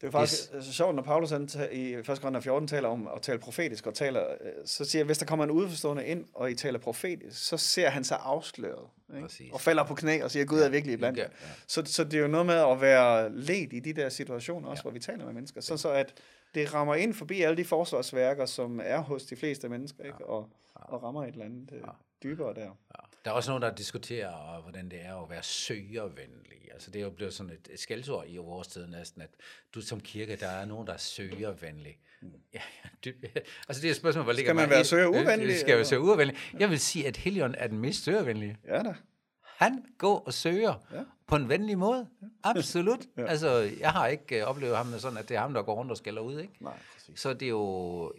Det 0.00 0.06
er 0.06 0.10
faktisk 0.10 0.54
yes. 0.54 0.64
så 0.64 0.72
sjovt, 0.72 0.94
når 0.94 1.02
Paulus 1.02 1.30
han 1.30 1.48
i 1.72 1.94
1. 1.94 2.06
Korinther 2.06 2.40
14 2.40 2.68
taler 2.68 2.88
om 2.88 3.08
at 3.16 3.22
tale 3.22 3.38
profetisk, 3.38 3.86
og 3.86 3.94
taler, 3.94 4.26
øh, 4.40 4.52
så 4.64 4.84
siger 4.84 5.04
hvis 5.04 5.18
der 5.18 5.26
kommer 5.26 5.44
en 5.44 5.50
udforstående 5.50 6.06
ind, 6.06 6.24
og 6.34 6.50
I 6.50 6.54
taler 6.54 6.78
profetisk, 6.78 7.46
så 7.48 7.56
ser 7.56 7.88
han 7.88 8.04
sig 8.04 8.18
afsløret, 8.22 8.86
ikke? 9.10 9.22
Præcis. 9.22 9.52
og 9.52 9.60
falder 9.60 9.84
på 9.84 9.94
knæ 9.94 10.22
og 10.22 10.30
siger, 10.30 10.44
Gud 10.44 10.60
er 10.60 10.68
virkelig 10.68 10.92
iblandt 10.92 11.18
ja, 11.18 11.22
ja. 11.22 11.28
Så, 11.66 11.82
så 11.84 12.04
det 12.04 12.14
er 12.14 12.20
jo 12.20 12.28
noget 12.28 12.46
med 12.46 12.54
at 12.54 12.80
være 12.80 13.32
led 13.32 13.72
i 13.72 13.80
de 13.80 13.92
der 13.92 14.08
situationer, 14.08 14.68
også 14.68 14.80
ja. 14.80 14.82
hvor 14.82 14.90
vi 14.90 15.00
taler 15.00 15.24
med 15.24 15.34
mennesker, 15.34 15.60
så, 15.60 15.76
så 15.76 15.90
at 15.90 16.14
det 16.54 16.74
rammer 16.74 16.94
ind 16.94 17.14
forbi 17.14 17.42
alle 17.42 17.56
de 17.56 17.64
forsvarsværker, 17.64 18.46
som 18.46 18.80
er 18.84 18.98
hos 18.98 19.22
de 19.22 19.36
fleste 19.36 19.68
mennesker, 19.68 20.04
ikke? 20.04 20.26
Og, 20.26 20.50
og 20.74 21.02
rammer 21.02 21.24
et 21.24 21.32
eller 21.32 21.44
andet 21.44 21.68
øh, 21.72 21.82
dybere 22.22 22.54
der. 22.54 22.60
Ja. 22.60 23.07
Der 23.28 23.32
er 23.32 23.36
også 23.36 23.50
nogen, 23.50 23.62
der 23.62 23.74
diskuterer, 23.74 24.56
øh, 24.56 24.62
hvordan 24.62 24.88
det 24.90 24.98
er 25.04 25.22
at 25.22 25.30
være 25.30 25.42
søgervenlig. 25.42 26.72
Altså, 26.72 26.90
det 26.90 26.98
er 26.98 27.04
jo 27.04 27.10
blevet 27.10 27.34
sådan 27.34 27.52
et, 27.52 27.68
et 27.72 27.80
skældsord 27.80 28.24
i 28.28 28.36
vores 28.36 28.68
tid 28.68 28.86
næsten, 28.86 29.22
at 29.22 29.30
du 29.74 29.80
som 29.80 30.00
kirke, 30.00 30.36
der 30.36 30.48
er 30.48 30.64
nogen, 30.64 30.86
der 30.86 30.92
er 30.92 30.96
søgervenlig. 30.96 31.98
Ja, 32.22 32.60
ja, 32.84 32.88
dyb, 33.04 33.24
altså 33.68 33.82
det 33.82 33.84
er 33.84 33.90
et 33.90 33.96
spørgsmål, 33.96 34.24
hvor 34.24 34.32
ligger 34.32 34.52
man 34.52 34.62
mig 34.62 34.70
være 34.70 34.78
ind? 34.78 34.86
søgervenlig, 34.86 35.56
Skal 35.56 35.66
være 35.66 35.76
eller? 35.76 35.84
søgervenlig? 35.84 36.36
Jeg 36.58 36.70
vil 36.70 36.80
sige, 36.80 37.06
at 37.06 37.16
Helion 37.16 37.54
er 37.58 37.66
den 37.66 37.78
mest 37.78 38.04
søgervenlige. 38.04 38.56
Ja 38.68 38.82
da. 38.82 38.94
Han 39.42 39.84
går 39.98 40.18
og 40.26 40.34
søger, 40.34 40.74
ja. 40.92 41.02
På 41.26 41.36
en 41.36 41.48
venlig 41.48 41.78
måde. 41.78 42.08
Absolut. 42.44 43.00
ja. 43.16 43.26
Altså, 43.26 43.70
jeg 43.80 43.90
har 43.90 44.06
ikke 44.06 44.42
uh, 44.42 44.48
oplevet 44.48 44.76
ham 44.76 44.86
med 44.86 44.98
sådan, 44.98 45.18
at 45.18 45.28
det 45.28 45.36
er 45.36 45.40
ham, 45.40 45.54
der 45.54 45.62
går 45.62 45.74
rundt 45.74 45.90
og 45.90 45.96
skælder 45.96 46.22
ud, 46.22 46.40
ikke? 46.40 46.52
Nej, 46.60 46.78
præcis. 46.94 47.20
Så 47.20 47.34
det 47.34 47.46
er 47.46 47.50
jo 47.50 48.12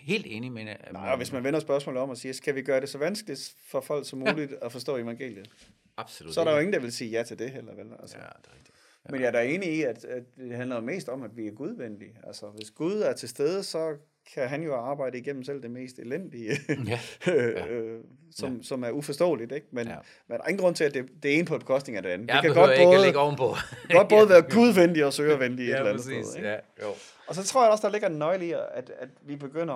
helt 0.00 0.26
enig 0.28 0.52
med... 0.52 0.64
Nej, 0.92 1.10
og 1.10 1.16
hvis 1.16 1.32
man 1.32 1.44
vender 1.44 1.60
spørgsmålet 1.60 2.02
om 2.02 2.10
og 2.10 2.16
siger, 2.16 2.32
skal 2.32 2.54
vi 2.54 2.62
gøre 2.62 2.80
det 2.80 2.88
så 2.88 2.98
vanskeligt 2.98 3.54
for 3.68 3.80
folk 3.80 4.08
som 4.08 4.18
muligt 4.18 4.50
ja. 4.50 4.66
at 4.66 4.72
forstå 4.72 4.96
evangeliet? 4.96 5.50
Absolut. 5.96 6.34
Så 6.34 6.40
er 6.40 6.44
der 6.44 6.52
jo 6.52 6.58
ingen, 6.58 6.72
der 6.72 6.80
vil 6.80 6.92
sige 6.92 7.10
ja 7.10 7.22
til 7.22 7.38
det 7.38 7.50
heller, 7.50 7.74
vel? 7.74 7.86
Altså. 8.00 8.16
Ja, 8.16 8.22
det 8.24 8.46
er 8.50 8.54
rigtigt. 8.56 8.76
Men 9.10 9.20
jeg 9.20 9.26
er 9.26 9.30
da 9.32 9.42
enig 9.42 9.74
i, 9.74 9.82
at, 9.82 10.04
at 10.04 10.22
det 10.36 10.56
handler 10.56 10.80
mest 10.80 11.08
om, 11.08 11.22
at 11.22 11.36
vi 11.36 11.46
er 11.46 11.50
gudvenlige. 11.52 12.14
Altså, 12.26 12.46
hvis 12.46 12.70
Gud 12.70 12.92
er 13.00 13.12
til 13.12 13.28
stede, 13.28 13.62
så 13.62 13.96
kan 14.34 14.48
han 14.48 14.62
jo 14.62 14.74
arbejde 14.74 15.18
igennem 15.18 15.44
selv 15.44 15.62
det 15.62 15.70
mest 15.70 15.98
elendige, 15.98 16.50
Ja. 16.86 16.98
øh, 17.32 18.00
som, 18.36 18.56
ja. 18.56 18.62
som 18.62 18.82
er 18.84 18.90
uforståeligt. 18.90 19.52
Ikke? 19.52 19.66
Men, 19.70 19.86
Ja. 19.86 19.92
ja. 19.92 19.98
men 20.28 20.38
der 20.38 20.44
er 20.44 20.48
ingen 20.48 20.60
grund 20.62 20.74
til, 20.74 20.84
at 20.84 20.94
det, 20.94 21.08
det 21.22 21.38
ene 21.38 21.44
på 21.44 21.58
bekostning 21.58 21.96
af 21.96 22.02
det 22.02 22.10
andet. 22.10 22.28
Jeg 22.28 22.42
vi 22.42 22.48
kan 22.48 22.54
godt 22.54 22.70
ikke 22.72 22.84
både, 22.84 23.00
lægge 23.02 23.18
ovenpå. 23.18 23.54
godt 23.92 24.08
både 24.16 24.28
være 24.28 24.42
gudvenlige 24.42 25.06
og 25.06 25.12
søgervenlige 25.12 25.68
et 25.68 25.72
ja, 25.72 25.76
eller 25.78 25.90
andet 25.90 26.06
præcis. 26.06 26.26
sted. 26.26 26.36
Ikke? 26.36 26.48
Ja, 26.48 26.54
jo. 26.82 26.88
Og 27.26 27.34
så 27.34 27.44
tror 27.44 27.62
jeg 27.62 27.70
også, 27.72 27.86
der 27.86 27.92
ligger 27.92 28.08
en 28.08 28.18
nøgle 28.18 28.46
i, 28.46 28.52
at, 28.52 28.90
at 28.98 29.08
vi 29.22 29.36
begynder 29.36 29.74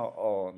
at 0.48 0.54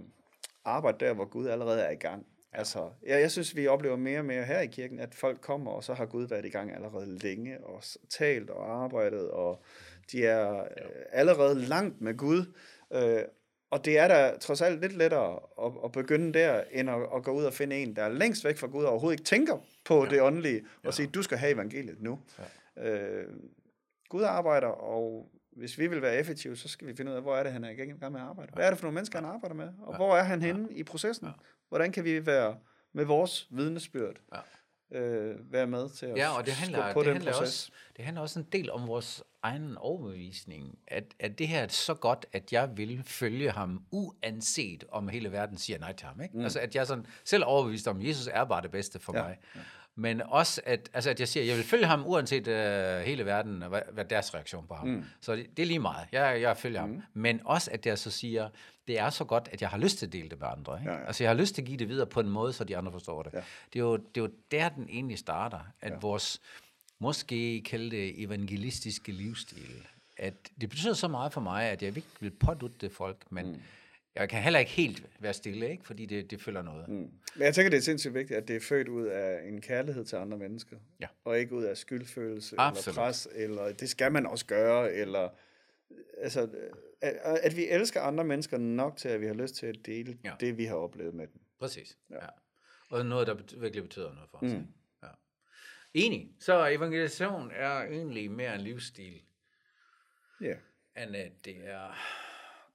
arbejde 0.65 1.05
der, 1.07 1.13
hvor 1.15 1.25
Gud 1.25 1.47
allerede 1.47 1.81
er 1.83 1.91
i 1.91 1.95
gang. 1.97 2.27
Ja. 2.53 2.59
Altså, 2.59 2.91
jeg, 3.07 3.21
jeg 3.21 3.31
synes, 3.31 3.57
vi 3.57 3.67
oplever 3.67 3.97
mere 3.97 4.19
og 4.19 4.25
mere 4.25 4.45
her 4.45 4.61
i 4.61 4.67
kirken, 4.67 5.01
at 5.01 5.15
folk 5.15 5.41
kommer, 5.41 5.71
og 5.71 5.85
så 5.85 5.95
har 5.95 6.07
Gud 6.07 6.27
været 6.27 6.45
i 6.45 6.49
gang 6.51 6.75
allerede 6.75 7.19
længe, 7.19 7.65
og 7.65 7.83
talt 8.11 8.51
og 8.51 8.83
arbejdet, 8.85 9.31
og 9.31 9.63
de 10.13 10.27
er 10.27 10.61
øh, 10.61 10.67
allerede 11.13 11.55
langt 11.55 12.01
med 12.01 12.17
Gud. 12.17 12.53
Øh, 12.93 13.23
og 13.71 13.85
det 13.85 13.99
er 13.99 14.09
da 14.09 14.37
trods 14.41 14.61
alt 14.63 14.81
lidt 14.81 14.93
lettere 14.97 15.41
at, 15.65 15.73
at 15.85 15.93
begynde 15.93 16.33
der, 16.39 16.63
end 16.73 16.91
at, 16.91 16.97
at 17.17 17.23
gå 17.25 17.31
ud 17.31 17.45
og 17.45 17.53
finde 17.53 17.77
en, 17.77 17.97
der 17.97 18.03
er 18.03 18.09
længst 18.09 18.45
væk 18.45 18.57
fra 18.57 18.67
Gud, 18.67 18.85
og 18.85 18.91
overhovedet 18.91 19.21
ikke 19.21 19.29
tænker 19.29 19.59
på 19.85 20.05
ja. 20.05 20.11
det 20.11 20.23
åndelige, 20.23 20.61
og 20.61 20.85
Ja. 20.85 20.91
sige, 20.91 21.07
du 21.07 21.23
skal 21.23 21.39
have 21.39 21.53
evangeliet 21.53 22.03
nu. 22.03 22.19
Ja. 22.77 22.91
Øh, 22.91 23.27
Gud 24.09 24.23
arbejder, 24.23 24.69
og 24.69 25.31
hvis 25.59 25.79
vi 25.79 25.87
vil 25.87 26.03
være 26.03 26.17
effektive, 26.17 26.57
så 26.57 26.69
skal 26.69 26.87
vi 26.89 26.97
finde 26.97 27.11
ud 27.13 27.17
af, 27.17 27.23
hvor 27.23 27.37
er 27.37 27.43
det, 27.43 27.53
han 27.53 27.65
er 27.65 27.71
i 27.71 27.75
gang 27.75 28.13
med 28.13 28.21
at 28.21 28.27
arbejde. 28.27 28.53
Hvad 28.55 28.67
er 28.67 28.71
det 28.71 28.79
for 28.79 28.87
nogle 28.87 28.95
mennesker, 28.95 29.19
han 29.19 29.29
arbejder 29.29 29.57
med? 29.57 29.69
Og 29.83 29.97
hvor 29.97 30.17
er 30.17 30.23
han 30.23 30.43
henne 30.43 30.69
i 30.71 30.83
processen? 30.83 31.29
Hvordan 31.69 31.93
kan 31.93 32.05
vi 32.05 32.27
være 32.27 32.57
med 32.93 33.05
vores 33.05 33.47
vidnesbyrd 33.51 34.17
Ja. 34.93 34.99
øh, 35.01 35.53
være 35.53 35.67
med 35.67 35.89
til 35.91 36.07
at 36.07 36.17
Ja, 36.17 36.37
og 36.39 36.47
det 36.47 36.53
handler, 36.55 36.93
på 36.93 37.01
det, 37.01 37.07
den 37.07 37.15
handler 37.15 37.33
proces? 37.33 37.49
også, 37.49 37.73
det 37.97 38.05
handler 38.05 38.23
også 38.23 38.39
en 38.39 38.47
del 38.53 38.71
om 38.71 38.87
vores 38.89 39.23
egen 39.43 39.77
overbevisning. 39.77 40.79
At, 40.87 41.05
at 41.21 41.39
det 41.39 41.49
her 41.49 41.61
er 41.63 41.69
så 41.69 41.95
godt, 41.95 42.27
at 42.33 42.53
jeg 42.53 42.71
vil 42.77 43.03
følge 43.07 43.51
ham, 43.51 43.83
uanset 43.91 44.85
om 44.89 45.09
hele 45.09 45.33
verden 45.33 45.59
siger 45.59 45.79
nej 45.79 45.93
til 45.93 46.07
ham. 46.07 46.21
Ikke? 46.21 46.37
Mm. 46.37 46.43
Altså, 46.45 46.61
at 46.61 46.75
jeg 46.75 46.87
sådan 46.87 47.07
selv 47.25 47.43
overbevist 47.47 47.89
om, 47.89 48.01
at 48.01 48.07
Jesus 48.07 48.29
er 48.33 48.45
bare 48.45 48.63
det 48.63 48.71
bedste 48.71 48.99
for 48.99 49.17
Ja, 49.17 49.29
ja. 49.29 49.35
Men 49.99 50.23
også, 50.23 50.61
at, 50.65 50.91
altså, 50.95 51.11
at 51.11 51.21
jeg 51.21 51.29
siger, 51.29 51.45
at 51.45 51.49
jeg 51.49 51.57
vil 51.57 51.65
følge 51.65 51.87
ham, 51.87 52.07
uanset 52.07 52.49
uh, 52.49 53.07
hele 53.07 53.25
verden, 53.25 53.63
og 53.63 53.69
hvad, 53.69 53.83
hvad 53.93 54.05
deres 54.05 54.35
reaktion 54.35 54.67
på 54.67 54.75
ham. 54.75 54.89
Mm. 54.89 55.05
Så 55.21 55.37
det, 55.37 55.47
det 55.57 55.63
er 55.63 55.67
lige 55.67 55.79
meget. 55.79 56.07
Jeg, 56.13 56.41
jeg 56.41 56.57
følger 56.57 56.87
mm. 56.87 56.93
ham. 56.93 57.03
Men 57.15 57.41
også, 57.45 57.71
at 57.71 57.87
jeg 57.87 57.99
så 57.99 58.11
siger, 58.11 58.49
det 58.89 58.99
er 58.99 59.11
så 59.11 59.25
godt, 59.25 59.49
at 59.53 59.63
jeg 59.63 59.71
har 59.71 59.79
lyst 59.79 59.99
til 59.99 60.07
at 60.07 60.13
dele 60.13 60.29
det 60.29 60.41
med 60.41 60.49
andre. 60.57 60.79
Ikke? 60.81 60.93
Ja, 60.93 60.99
ja. 60.99 61.07
Altså, 61.07 61.25
jeg 61.25 61.31
har 61.31 61.37
lyst 61.37 61.55
til 61.55 61.63
at 61.63 61.67
give 61.67 61.79
det 61.79 61.89
videre 61.89 62.07
på 62.07 62.21
en 62.21 62.29
måde, 62.29 62.53
så 62.53 62.65
de 62.65 62.77
andre 62.77 62.93
forstår 62.93 63.23
det. 63.23 63.33
Ja. 63.33 63.39
Det, 63.73 63.79
er 63.79 63.85
jo, 63.85 63.97
det 63.97 64.17
er 64.17 64.21
jo 64.21 64.31
der, 64.51 64.69
den 64.69 64.89
egentlig 64.89 65.19
starter. 65.19 65.61
At 65.81 65.93
ja. 65.93 65.99
vores, 66.01 66.41
måske 66.99 67.63
kalde 67.63 67.91
det 67.91 68.23
evangelistiske 68.23 69.13
livsstil, 69.13 69.87
at 70.17 70.35
det 70.61 70.69
betyder 70.69 70.95
så 70.95 71.09
meget 71.09 71.33
for 71.33 71.41
mig, 71.41 71.65
at 71.65 71.83
jeg 71.83 71.97
ikke 71.97 72.09
vil 72.21 72.31
pådutte 72.31 72.77
det 72.81 72.93
folk, 72.93 73.17
men 73.31 73.47
mm. 73.47 73.63
Jeg 74.21 74.29
kan 74.29 74.43
heller 74.43 74.59
ikke 74.59 74.71
helt 74.73 75.07
være 75.21 75.33
stille, 75.33 75.71
ikke? 75.71 75.87
fordi 75.87 76.07
det, 76.07 76.31
det 76.31 76.41
følger 76.43 76.63
noget. 76.63 76.89
Mm. 76.89 76.95
Men 76.95 77.11
jeg 77.39 77.55
tænker, 77.55 77.71
det 77.71 77.77
er 77.77 77.81
sindssygt 77.83 78.15
vigtigt, 78.15 78.37
at 78.39 78.49
det 78.49 78.57
er 78.57 78.61
født 78.61 78.89
ud 78.89 79.07
af 79.07 79.49
en 79.49 79.61
kærlighed 79.61 80.05
til 80.05 80.17
andre 80.17 80.39
mennesker. 80.39 80.77
Ja. 81.01 81.07
Og 81.25 81.39
ikke 81.39 81.55
ud 81.55 81.65
af 81.65 81.77
skyldfølelse 81.77 82.57
Absolut. 82.59 82.87
eller 82.97 83.07
pres, 83.07 83.29
eller 83.35 83.73
det 83.73 83.91
skal 83.91 84.13
man 84.13 84.27
også 84.27 84.47
gøre, 84.47 84.93
eller 84.93 85.29
altså, 86.23 86.49
at, 87.01 87.17
at 87.43 87.57
vi 87.57 87.69
elsker 87.69 88.01
andre 88.01 88.25
mennesker 88.25 88.59
nok 88.59 88.97
til, 88.97 89.09
at 89.09 89.21
vi 89.21 89.27
har 89.27 89.35
lyst 89.35 89.55
til 89.55 89.67
at 89.67 89.77
dele 89.87 90.19
Ja. 90.25 90.33
det, 90.41 90.59
vi 90.59 90.65
har 90.65 90.75
oplevet 90.77 91.15
med 91.15 91.27
dem. 91.27 91.41
Præcis. 91.61 91.99
Ja. 92.11 92.15
ja. 92.17 92.29
Og 92.91 93.07
noget, 93.07 93.27
der 93.27 93.35
bet- 93.35 93.61
virkelig 93.61 93.83
betyder 93.83 94.15
noget 94.15 94.31
for 94.31 94.39
os. 94.39 94.53
Mm. 94.53 94.67
Ja. 95.03 95.09
Enig. 95.95 96.31
Så 96.41 96.67
evangelisation 96.67 97.51
er 97.55 97.71
egentlig 97.83 98.31
mere 98.31 98.55
en 98.55 98.61
livsstil, 98.61 99.21
Ja. 100.41 100.55
end 101.03 101.17
at 101.17 101.33
det 101.45 101.57
er 101.65 101.95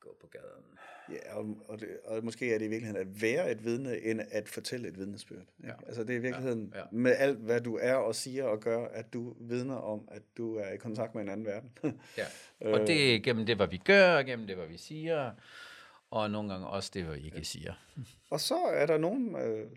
gå 0.04 0.18
på 0.22 0.28
gaden. 0.28 0.66
Ja, 1.12 1.36
og, 1.36 1.58
og, 1.68 1.80
det, 1.80 1.88
og 2.06 2.24
måske 2.24 2.54
er 2.54 2.58
det 2.58 2.66
i 2.66 2.70
virkeligheden 2.70 3.02
at 3.08 3.22
være 3.22 3.52
et 3.52 3.64
vidne, 3.64 4.00
end 4.02 4.22
at 4.32 4.50
fortælle 4.50 4.88
et 4.88 4.98
vidnesbyrd. 4.98 5.40
Ikke? 5.40 5.54
Ja. 5.64 5.74
Altså 5.88 6.04
det 6.04 6.10
er 6.10 6.20
i 6.20 6.22
virkeligheden 6.22 6.72
Ja, 6.74 6.78
ja, 6.78 6.84
ja. 6.84 6.88
ja. 6.92 6.98
med 6.98 7.16
alt, 7.18 7.38
hvad 7.38 7.62
du 7.62 7.78
er 7.82 7.94
og 7.94 8.16
siger 8.16 8.44
og 8.44 8.60
gør, 8.60 8.86
at 8.86 9.14
du 9.14 9.36
vidner 9.40 9.76
om, 9.76 10.08
at 10.12 10.22
du 10.38 10.56
er 10.56 10.70
i 10.72 10.78
kontakt 10.78 11.16
med 11.16 11.22
en 11.24 11.30
anden 11.30 11.46
verden. 11.46 11.72
Ja. 12.18 12.26
Og 12.74 12.80
det 12.88 13.16
er 13.16 13.20
gennem 13.20 13.46
det, 13.46 13.56
hvad 13.56 13.68
vi 13.68 13.78
gør, 13.86 14.22
gennem 14.24 14.48
det, 14.48 14.56
hvad 14.56 14.68
vi 14.68 14.78
siger, 14.78 15.32
og 16.12 16.32
nogle 16.32 16.50
gange 16.52 16.68
også 16.68 16.92
det, 16.94 17.04
hvad 17.04 17.16
vi 17.16 17.26
ikke 17.26 17.46
siger. 17.46 17.74
og 18.32 18.40
så 18.40 18.56
er 18.56 18.86
der 18.86 18.98
nogle 18.98 19.44
øh, 19.44 19.68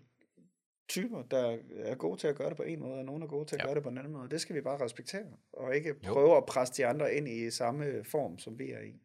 typer, 0.89 1.21
der 1.31 1.57
er 1.79 1.95
gode 1.95 2.19
til 2.19 2.27
at 2.27 2.35
gøre 2.35 2.49
det 2.49 2.57
på 2.57 2.63
en 2.63 2.79
måde, 2.79 2.93
og 2.99 3.05
nogle 3.05 3.23
er 3.23 3.27
gode 3.27 3.45
til 3.45 3.55
at 3.55 3.59
Ja. 3.59 3.63
ja. 3.63 3.67
gøre 3.67 3.75
det 3.75 3.83
på 3.83 3.89
en 3.89 3.97
anden 3.97 4.13
måde. 4.13 4.29
Det 4.29 4.41
skal 4.41 4.55
vi 4.55 4.61
bare 4.61 4.83
respektere, 4.85 5.25
og 5.53 5.75
ikke 5.75 5.89
Jo. 5.89 6.13
prøve 6.13 6.37
at 6.37 6.45
presse 6.45 6.73
de 6.77 6.85
andre 6.85 7.13
ind 7.13 7.27
i 7.27 7.51
samme 7.51 8.03
form, 8.03 8.39
som 8.39 8.59
vi 8.59 8.71
er 8.71 8.81
i. 8.81 9.01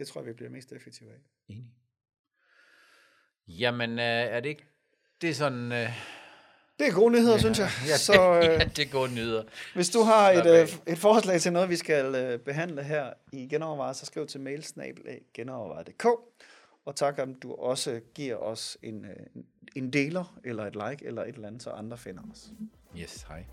Ja. 0.00 0.04
Det 0.04 0.08
tror 0.12 0.20
jeg, 0.20 0.28
vi 0.28 0.32
bliver 0.32 0.50
mest 0.50 0.72
effektive 0.72 1.10
af. 1.10 1.18
Enig. 1.48 1.64
Jamen, 3.48 3.90
øh, 3.98 4.04
er 4.04 4.40
det 4.40 4.48
ikke... 4.48 4.64
Det 5.20 5.30
er 5.30 5.34
sådan... 5.34 5.72
Øh, 5.72 5.88
Det 6.78 6.86
er 6.88 6.92
gode 6.92 7.12
nyheder, 7.12 7.32
ja. 7.32 7.38
synes 7.38 7.58
jeg. 7.58 7.68
ja, 7.90 7.96
Så 7.96 8.12
ja, 8.22 8.54
øh, 8.54 8.76
det 8.76 8.90
går 8.90 9.06
nyder. 9.06 9.44
hvis 9.74 9.88
du 9.90 10.00
har 10.02 10.30
et, 10.30 10.46
øh, 10.62 10.68
et 10.92 10.98
forslag 10.98 11.40
til 11.40 11.52
noget, 11.52 11.68
vi 11.68 11.76
skal 11.76 12.14
øh, 12.14 12.38
behandle 12.38 12.82
her 12.82 13.12
i 13.32 13.48
Genovervejet, 13.48 13.96
så 13.96 14.06
skriv 14.06 14.26
til 14.26 14.40
mailsnabel.genovervejet.dk 14.40 16.04
og 16.84 16.96
tak, 16.96 17.18
om 17.18 17.34
du 17.34 17.54
også 17.54 18.00
giver 18.14 18.36
os 18.36 18.78
en, 18.82 19.04
øh, 19.04 19.16
en 19.76 19.92
deler, 19.92 20.38
eller 20.44 20.66
et 20.66 20.74
like, 20.90 21.06
eller 21.06 21.22
et 21.24 21.34
eller 21.34 21.48
andet, 21.48 21.62
så 21.62 21.70
andre 21.70 21.98
finder 21.98 22.22
os. 22.32 22.50
Yes, 22.98 23.22
hej. 23.28 23.44